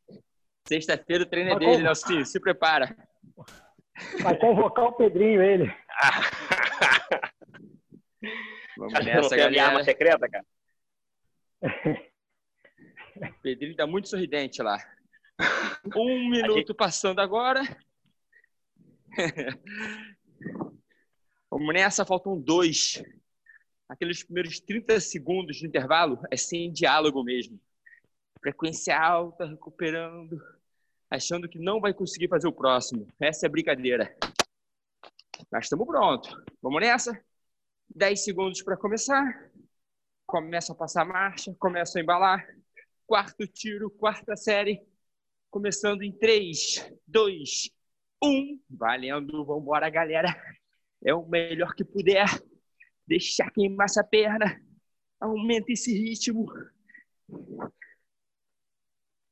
Sexta-feira 0.67 1.25
o 1.25 1.27
treino 1.27 1.51
é 1.51 1.59
dele, 1.59 1.83
Nelson. 1.83 2.25
Se 2.25 2.41
prepara. 2.41 2.97
Vai 4.23 4.39
convocar 4.39 4.87
o 4.87 4.93
Pedrinho, 4.93 5.43
ele. 5.43 5.65
Vamos 8.77 8.95
Acho 8.95 9.05
nessa, 9.05 9.35
arma 9.63 9.85
secreta, 9.85 10.29
cara? 10.29 10.45
O 13.17 13.33
Pedrinho 13.43 13.77
tá 13.77 13.87
muito 13.87 14.09
sorridente 14.09 14.63
lá. 14.63 14.79
Um 15.97 16.29
minuto 16.29 16.59
gente... 16.59 16.75
passando 16.75 17.21
agora. 17.21 17.63
Vamos 21.51 21.75
nessa, 21.75 22.05
faltam 22.05 22.39
dois. 22.39 23.03
Aqueles 23.89 24.23
primeiros 24.23 24.61
30 24.61 25.01
segundos 25.01 25.57
de 25.57 25.67
intervalo 25.67 26.21
é 26.31 26.37
sem 26.37 26.71
diálogo 26.71 27.25
mesmo. 27.25 27.59
Frequência 28.41 28.97
alta, 28.99 29.47
recuperando, 29.47 30.41
achando 31.11 31.49
que 31.49 31.59
não 31.59 31.81
vai 31.81 31.93
conseguir 31.93 32.29
fazer 32.29 32.47
o 32.47 32.53
próximo. 32.53 33.09
Essa 33.19 33.47
é 33.47 33.49
a 33.49 33.51
brincadeira. 33.51 34.17
Mas 35.51 35.65
estamos 35.65 35.87
prontos. 35.87 36.35
Vamos 36.63 36.81
nessa? 36.81 37.21
10 37.95 38.23
segundos 38.23 38.63
para 38.63 38.77
começar. 38.77 39.51
Começa 40.25 40.73
a 40.73 40.77
passar 40.77 41.03
a 41.03 41.05
marcha, 41.05 41.53
começa 41.59 41.99
a 41.99 42.03
embalar. 42.03 42.47
Quarto 43.07 43.47
tiro, 43.49 43.91
quarta 43.91 44.37
série. 44.37 44.81
Começando 45.51 46.03
em 46.03 46.13
3, 46.13 46.93
2, 47.09 47.71
1. 48.23 48.61
Valendo, 48.71 49.45
vamos 49.45 49.63
embora, 49.63 49.91
galera. 49.91 50.29
É 51.05 51.13
o 51.13 51.27
melhor 51.27 51.75
que 51.75 51.85
puder. 51.85 52.29
Deixar 53.05 53.51
queimar 53.51 53.87
essa 53.87 54.05
perna. 54.05 54.63
Aumenta 55.19 55.73
esse 55.73 55.93
ritmo. 55.93 56.47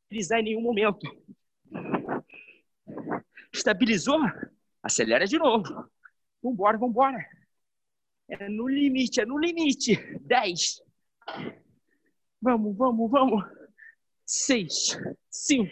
Frisar 0.08 0.40
em 0.40 0.44
nenhum 0.44 0.62
momento. 0.62 1.06
Estabilizou? 3.58 4.20
Acelera 4.82 5.26
de 5.26 5.36
novo. 5.36 5.90
Vambora, 6.42 6.78
vambora. 6.78 7.26
É 8.28 8.48
no 8.48 8.68
limite, 8.68 9.20
é 9.20 9.26
no 9.26 9.36
limite. 9.36 9.96
10. 10.20 10.80
Vamos, 12.40 12.76
vamos, 12.76 13.10
vamos. 13.10 13.44
6, 14.24 14.96
5, 15.30 15.70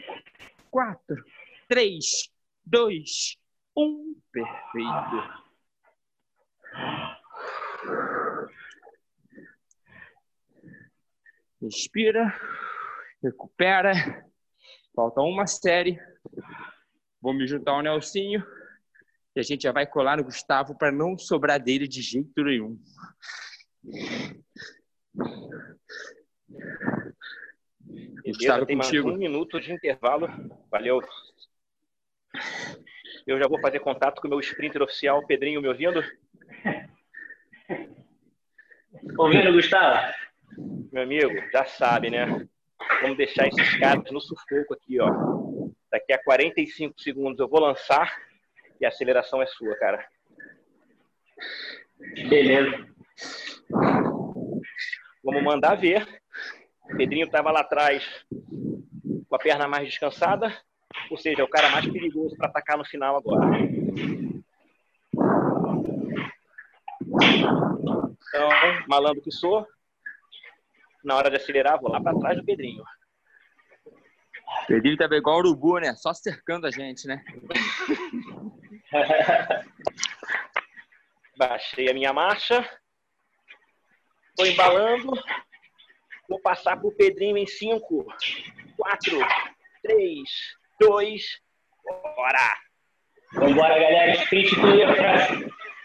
4, 0.70 1.24
3, 1.68 2.30
2, 2.64 3.38
1. 3.76 4.20
Perfeito. 4.32 5.46
Respira, 11.62 12.34
recupera. 13.22 13.92
Falta 14.94 15.20
uma 15.20 15.46
série. 15.46 16.00
Vou 17.26 17.34
me 17.34 17.44
juntar 17.44 17.72
ao 17.72 17.82
Nelsinho 17.82 18.40
e 19.34 19.40
a 19.40 19.42
gente 19.42 19.64
já 19.64 19.72
vai 19.72 19.84
colar 19.84 20.18
no 20.18 20.22
Gustavo 20.22 20.78
para 20.78 20.92
não 20.92 21.18
sobrar 21.18 21.60
dele 21.60 21.88
de 21.88 22.00
jeito 22.00 22.44
nenhum. 22.44 22.78
Gustavo, 28.24 28.64
tem 28.64 28.78
contigo. 28.78 29.08
mais 29.08 29.16
um 29.16 29.18
minuto 29.18 29.60
de 29.60 29.72
intervalo. 29.72 30.28
Valeu. 30.70 31.00
Eu 33.26 33.40
já 33.40 33.48
vou 33.48 33.60
fazer 33.60 33.80
contato 33.80 34.20
com 34.20 34.28
o 34.28 34.30
meu 34.30 34.38
sprinter 34.38 34.82
oficial, 34.82 35.26
Pedrinho, 35.26 35.60
me 35.60 35.66
ouvindo? 35.66 36.00
Ouvindo, 39.18 39.52
Gustavo? 39.52 40.14
Meu 40.92 41.02
amigo, 41.02 41.34
já 41.50 41.64
sabe, 41.64 42.08
né? 42.08 42.46
Vamos 43.02 43.16
deixar 43.16 43.48
esses 43.48 43.76
caras 43.80 44.12
no 44.12 44.20
sufoco 44.20 44.74
aqui, 44.74 45.00
ó. 45.00 45.45
Daqui 45.90 46.12
a 46.12 46.22
45 46.22 47.00
segundos 47.00 47.38
eu 47.38 47.48
vou 47.48 47.60
lançar 47.60 48.16
e 48.80 48.84
a 48.84 48.88
aceleração 48.88 49.40
é 49.40 49.46
sua, 49.46 49.76
cara. 49.76 50.06
Beleza. 52.28 52.86
Vamos 55.24 55.42
mandar 55.42 55.74
ver. 55.76 56.06
O 56.84 56.96
Pedrinho 56.96 57.26
estava 57.26 57.50
lá 57.50 57.60
atrás 57.60 58.24
com 59.28 59.34
a 59.34 59.38
perna 59.38 59.66
mais 59.66 59.88
descansada, 59.88 60.56
ou 61.10 61.16
seja, 61.16 61.40
é 61.40 61.44
o 61.44 61.48
cara 61.48 61.68
mais 61.70 61.84
perigoso 61.90 62.36
para 62.36 62.48
atacar 62.48 62.78
no 62.78 62.84
final 62.84 63.16
agora. 63.16 63.58
Então, 68.28 68.48
malandro 68.88 69.22
que 69.22 69.32
sou, 69.32 69.66
na 71.02 71.16
hora 71.16 71.30
de 71.30 71.36
acelerar, 71.36 71.80
vou 71.80 71.90
lá 71.90 72.00
para 72.00 72.18
trás 72.18 72.36
do 72.36 72.44
Pedrinho. 72.44 72.84
Pedrinho 74.66 74.96
tá 74.96 75.04
igual 75.12 75.36
o 75.36 75.38
urubu, 75.40 75.78
né? 75.78 75.94
Só 75.94 76.12
cercando 76.14 76.66
a 76.66 76.70
gente, 76.70 77.06
né? 77.06 77.22
Baixei 81.36 81.90
a 81.90 81.94
minha 81.94 82.12
marcha. 82.12 82.68
Estou 84.30 84.46
embalando. 84.46 85.12
Vou 86.28 86.40
passar 86.40 86.76
para 86.76 86.88
o 86.88 86.94
Pedrinho 86.96 87.36
em 87.36 87.46
5, 87.46 88.06
4, 88.76 89.18
3, 89.82 90.28
2, 90.80 91.22
bora! 91.84 92.66
Vambora, 93.34 93.78
galera. 93.78 94.12
Sprint 94.12 94.54
clear. 94.54 94.96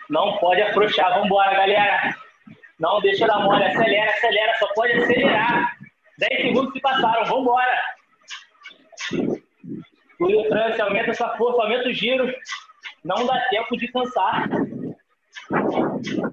Não 0.10 0.38
pode 0.38 0.62
afrouxar. 0.62 1.20
Vambora, 1.20 1.54
galera. 1.54 2.16
Não 2.80 3.00
deixa 3.02 3.28
dar 3.28 3.40
mole. 3.40 3.64
Acelera, 3.64 4.12
acelera. 4.12 4.54
Só 4.58 4.68
pode 4.74 4.94
acelerar. 4.94 5.78
10 6.18 6.42
segundos 6.42 6.74
se 6.74 6.82
passaram. 6.82 7.26
Vambora. 7.26 7.82
Clear 10.18 10.48
trance. 10.50 10.82
Aumenta 10.82 11.14
sua 11.14 11.38
força, 11.38 11.62
aumenta 11.62 11.90
o 11.90 11.94
giro. 11.94 12.34
Não 13.04 13.26
dá 13.26 13.40
tempo 13.50 13.78
de 13.78 13.88
cansar. 13.88 14.50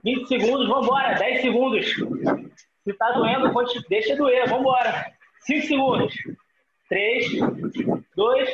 20 0.05 0.29
segundos, 0.29 0.69
vambora. 0.69 1.15
10 1.15 1.41
segundos. 1.41 1.87
Se 2.85 2.93
tá 2.95 3.13
doendo, 3.13 3.53
deixa 3.89 4.17
doer. 4.17 4.49
Vambora. 4.49 5.13
5 5.41 5.67
segundos. 5.67 6.15
3, 6.89 7.27
2, 8.17 8.49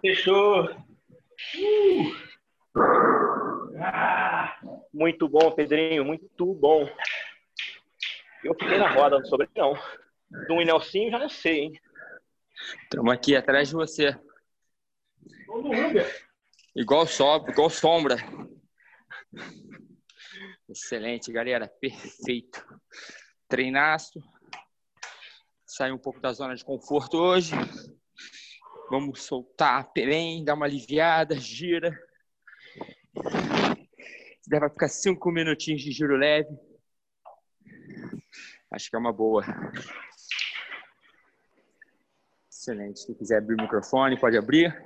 fechou. 0.00 0.64
Uh. 0.64 2.28
Muito 4.92 5.28
bom, 5.28 5.50
Pedrinho, 5.52 6.04
muito 6.04 6.54
bom. 6.54 6.88
Eu 8.44 8.54
fiquei 8.54 8.78
na 8.78 8.88
roda, 8.90 9.18
não 9.18 9.26
sobrei 9.26 9.48
não. 9.56 9.76
Do 10.46 10.56
Nelsinho 10.56 11.10
já 11.10 11.18
não 11.18 11.28
sei, 11.28 11.60
hein? 11.60 11.80
Estamos 12.82 13.12
aqui 13.12 13.36
atrás 13.36 13.68
de 13.68 13.74
você. 13.74 14.18
Igual, 16.74 17.06
so, 17.06 17.44
igual 17.48 17.70
sombra. 17.70 18.16
Excelente, 20.68 21.32
galera. 21.32 21.68
Perfeito. 21.80 22.64
Treinaço. 23.48 24.22
Sair 25.66 25.92
um 25.92 25.98
pouco 25.98 26.20
da 26.20 26.32
zona 26.32 26.54
de 26.54 26.64
conforto 26.64 27.18
hoje. 27.18 27.52
Vamos 28.90 29.22
soltar 29.22 29.90
bem, 29.94 30.44
dar 30.44 30.54
uma 30.54 30.66
aliviada, 30.66 31.38
gira. 31.38 31.96
Vai 34.48 34.70
ficar 34.70 34.88
cinco 34.88 35.30
minutinhos 35.30 35.82
de 35.82 35.92
giro 35.92 36.16
leve. 36.16 36.48
Acho 38.70 38.90
que 38.90 38.96
é 38.96 38.98
uma 38.98 39.12
boa. 39.12 39.44
Excelente. 42.58 42.98
Se 42.98 43.14
quiser 43.14 43.38
abrir 43.38 43.54
o 43.54 43.62
microfone, 43.62 44.18
pode 44.18 44.36
abrir. 44.36 44.76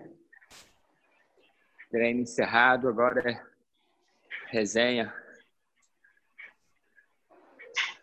Treino 1.90 2.20
encerrado, 2.20 2.86
agora 2.86 3.30
é 3.30 3.42
resenha. 4.48 5.10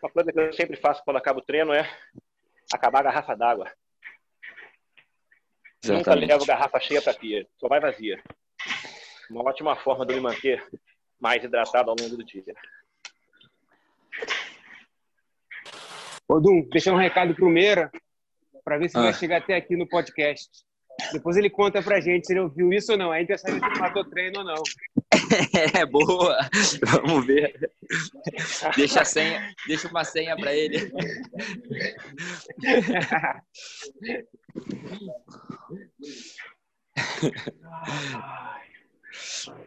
Uma 0.02 0.10
coisa 0.10 0.32
que 0.32 0.40
eu 0.40 0.52
sempre 0.54 0.76
faço 0.76 1.04
quando 1.04 1.18
acabo 1.18 1.38
o 1.38 1.44
treino 1.44 1.72
é 1.72 1.88
acabar 2.72 2.98
a 2.98 3.02
garrafa 3.04 3.36
d'água. 3.36 3.72
Nunca 5.84 6.14
levo 6.14 6.44
garrafa 6.44 6.80
cheia 6.80 7.00
para 7.00 7.14
pia, 7.14 7.46
só 7.56 7.68
vai 7.68 7.78
vazia. 7.78 8.20
Uma 9.30 9.48
ótima 9.48 9.76
forma 9.76 10.04
de 10.04 10.14
me 10.14 10.20
manter 10.20 10.68
mais 11.20 11.44
hidratado 11.44 11.90
ao 11.90 11.96
longo 11.96 12.16
do 12.16 12.24
dia. 12.24 12.56
Ô, 16.26 16.40
Dum, 16.40 16.68
deixa 16.68 16.92
um 16.92 16.96
recado 16.96 17.36
pro 17.36 17.48
Meira, 17.48 17.88
para 18.64 18.78
ver 18.78 18.88
se 18.88 18.98
ah. 18.98 19.02
vai 19.02 19.14
chegar 19.14 19.38
até 19.38 19.56
aqui 19.56 19.76
no 19.76 19.88
podcast. 19.88 20.48
Depois 21.12 21.36
ele 21.36 21.50
conta 21.50 21.82
pra 21.82 22.00
gente 22.00 22.26
se 22.26 22.32
ele 22.32 22.40
ouviu 22.40 22.72
isso 22.72 22.92
ou 22.92 22.98
não. 22.98 23.10
A 23.10 23.18
gente 23.18 23.36
sabe 23.38 23.58
se 23.58 23.64
ele 23.64 23.78
matou 23.78 24.04
treino 24.04 24.40
ou 24.40 24.44
não. 24.44 24.62
É, 25.74 25.84
boa. 25.86 26.36
Vamos 26.84 27.26
ver. 27.26 27.70
Deixa 28.76 29.02
a 29.02 29.04
senha, 29.04 29.54
deixa 29.66 29.88
uma 29.88 30.02
senha 30.02 30.36
para 30.36 30.54
ele. 30.54 30.90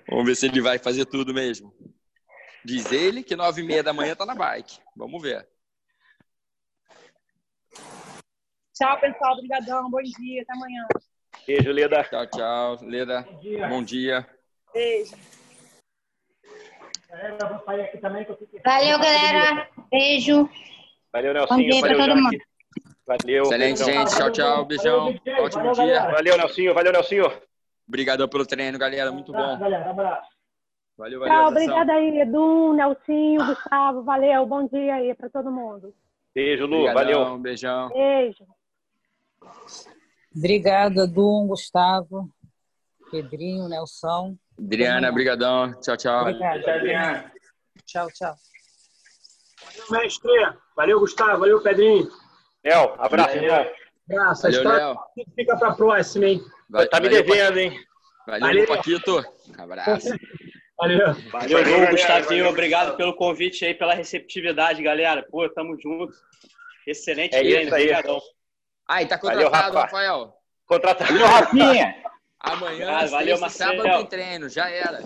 Vamos 0.10 0.26
ver 0.26 0.36
se 0.36 0.48
ele 0.48 0.62
vai 0.62 0.78
fazer 0.78 1.06
tudo 1.06 1.34
mesmo. 1.34 1.74
Diz 2.66 2.91
ele 2.91 3.24
que 3.24 3.36
nove 3.36 3.62
e 3.62 3.66
meia 3.66 3.84
da 3.84 3.94
manhã 3.94 4.16
tá 4.16 4.26
na 4.26 4.36
bike. 4.36 4.80
Vamos 4.96 5.22
ver. 5.22 5.48
Tchau, 8.74 8.99
pessoal. 8.99 9.34
Obrigadão. 9.34 9.89
Bom 9.89 10.01
dia. 10.01 10.41
Até 10.41 10.53
amanhã. 10.53 10.88
Beijo, 11.45 11.71
Leda. 11.71 12.03
Tchau, 12.03 12.26
tchau. 12.28 12.78
Leda, 12.82 13.21
bom 13.21 13.39
dia. 13.39 13.67
Bom 13.67 13.84
dia. 13.84 14.28
Beijo. 14.74 15.15
Valeu, 18.65 18.99
galera. 18.99 19.69
Beijo. 19.91 20.49
Valeu, 21.11 21.34
Nelsinho. 21.34 21.57
Bom 21.57 21.69
dia 21.69 21.82
Valeu, 21.82 21.97
todo 21.97 22.15
mundo. 22.15 22.38
Valeu. 23.05 23.43
Excelente, 23.43 23.84
gente. 23.84 24.15
Tchau, 24.15 24.32
tchau. 24.32 24.65
Beijão. 24.65 25.15
Ótimo 25.39 25.63
Valeu, 25.63 25.74
dia. 25.74 25.99
Valeu, 26.11 26.38
Nelsinho. 26.38 26.74
Valeu, 26.74 26.91
Nelsinho. 26.91 27.41
Obrigadão 27.88 28.28
pelo 28.28 28.45
treino, 28.45 28.80
galera. 28.80 29.11
Muito 29.11 29.32
bom. 29.32 29.59
Galera, 29.59 29.89
abraço. 29.89 30.32
Valeu, 30.97 31.19
valeu. 31.19 31.36
Tchau, 31.36 31.47
obrigada 31.49 31.93
aí, 31.93 32.19
Edu, 32.21 32.74
Nelsinho, 32.74 33.45
Gustavo. 33.45 34.03
Valeu. 34.03 34.45
Bom 34.45 34.65
dia 34.67 34.95
aí 34.95 35.13
para 35.13 35.30
todo 35.30 35.51
mundo. 35.51 35.93
Beijo, 36.34 36.65
Lu. 36.65 36.78
Obrigadão, 36.78 37.24
valeu. 37.24 37.38
Beijão. 37.38 37.89
Beijo. 37.89 38.45
Obrigada, 40.36 41.08
Dum, 41.08 41.48
Gustavo, 41.48 42.30
Pedrinho, 43.12 43.68
Nelson. 43.68 44.36
Adriana, 44.58 45.12
brigadão. 45.12 45.80
Tchau, 45.80 45.98
tchau. 45.98 46.22
Obrigada, 46.22 46.62
tchau, 46.62 46.74
Adriana. 46.74 47.32
Tchau, 47.86 48.08
tchau. 48.12 48.36
Valeu, 49.89 50.04
mestre. 50.04 50.32
Valeu, 50.76 51.00
Gustavo. 51.00 51.39
Valeu, 51.39 51.62
Pedrinho. 51.62 52.10
Léo, 52.64 52.96
abraço, 52.98 53.36
Léo. 53.36 53.68
Abraço. 54.10 54.41
Valeu, 54.44 54.64
Léo. 54.64 54.96
Fica 55.36 55.58
para 55.58 55.70
a 55.70 55.76
próxima, 55.76 56.26
hein? 56.26 56.41
Vai, 56.70 56.88
tá 56.88 57.00
me 57.00 57.10
devendo, 57.10 57.58
hein? 57.58 57.80
Valeu, 58.26 58.41
valeu. 58.48 58.68
Paquito. 58.68 59.24
Abraço. 59.58 60.10
Valeu. 60.78 61.14
Valeu, 61.32 61.64
Valeu 61.64 61.91
Gustavinho. 61.91 62.48
Obrigado 62.48 62.98
pelo 62.98 63.16
convite 63.16 63.66
aí, 63.66 63.74
pela 63.74 63.94
receptividade, 63.94 64.82
galera. 64.82 65.26
Pô, 65.30 65.48
tamo 65.50 65.80
junto. 65.80 66.14
Excelente 66.88 67.36
é 67.36 67.39
treino. 67.39 67.72
Obrigadão. 67.72 68.20
Aí, 68.88 69.06
tá 69.06 69.18
contratado, 69.18 69.52
valeu, 69.52 69.82
Rafael. 69.82 70.34
Contratado. 70.66 71.14
Valeu, 71.14 71.28
Rafinha. 71.28 72.04
Amanhã, 72.40 72.90
ah, 72.90 73.06
valeu, 73.06 73.40
Marcelo. 73.40 73.82
sábado 73.82 73.98
tem 73.98 74.06
treino, 74.06 74.50
já 74.50 74.70
era. 74.70 75.02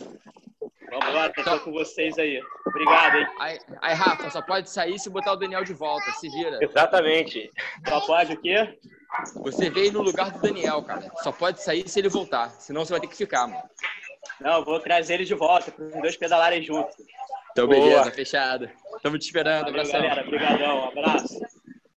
Vamos 0.89 1.13
lá, 1.13 1.29
tô 1.29 1.41
então, 1.41 1.59
com 1.59 1.71
vocês 1.71 2.17
aí. 2.17 2.41
Obrigado, 2.65 3.17
hein? 3.17 3.27
Aí, 3.39 3.59
aí, 3.81 3.93
Rafa, 3.93 4.29
só 4.29 4.41
pode 4.41 4.69
sair 4.69 4.97
se 4.97 5.09
botar 5.09 5.33
o 5.33 5.35
Daniel 5.35 5.63
de 5.63 5.73
volta, 5.73 6.09
se 6.13 6.29
vira. 6.29 6.57
Exatamente. 6.61 7.51
Só 7.87 7.99
pode 8.01 8.33
o 8.33 8.41
quê? 8.41 8.79
Você 9.35 9.69
veio 9.69 9.91
no 9.91 10.01
lugar 10.01 10.31
do 10.31 10.39
Daniel, 10.39 10.81
cara. 10.83 11.11
Só 11.21 11.31
pode 11.31 11.61
sair 11.61 11.87
se 11.87 11.99
ele 11.99 12.09
voltar, 12.09 12.49
senão 12.51 12.85
você 12.85 12.93
vai 12.93 13.01
ter 13.01 13.07
que 13.07 13.15
ficar, 13.15 13.47
mano. 13.47 13.63
Não, 14.39 14.63
vou 14.63 14.79
trazer 14.79 15.15
ele 15.15 15.25
de 15.25 15.35
volta, 15.35 15.71
para 15.71 15.85
os 15.85 15.93
dois 15.93 16.17
pedalarem 16.17 16.63
juntos. 16.63 16.95
Então, 17.51 17.67
beleza, 17.67 18.11
fechado. 18.11 18.69
Estamos 18.95 19.19
te 19.19 19.25
esperando. 19.25 19.71
Valeu, 19.71 19.91
galera. 19.91 20.21
Obrigadão, 20.21 20.79
um 20.79 20.87
abraço. 20.89 21.39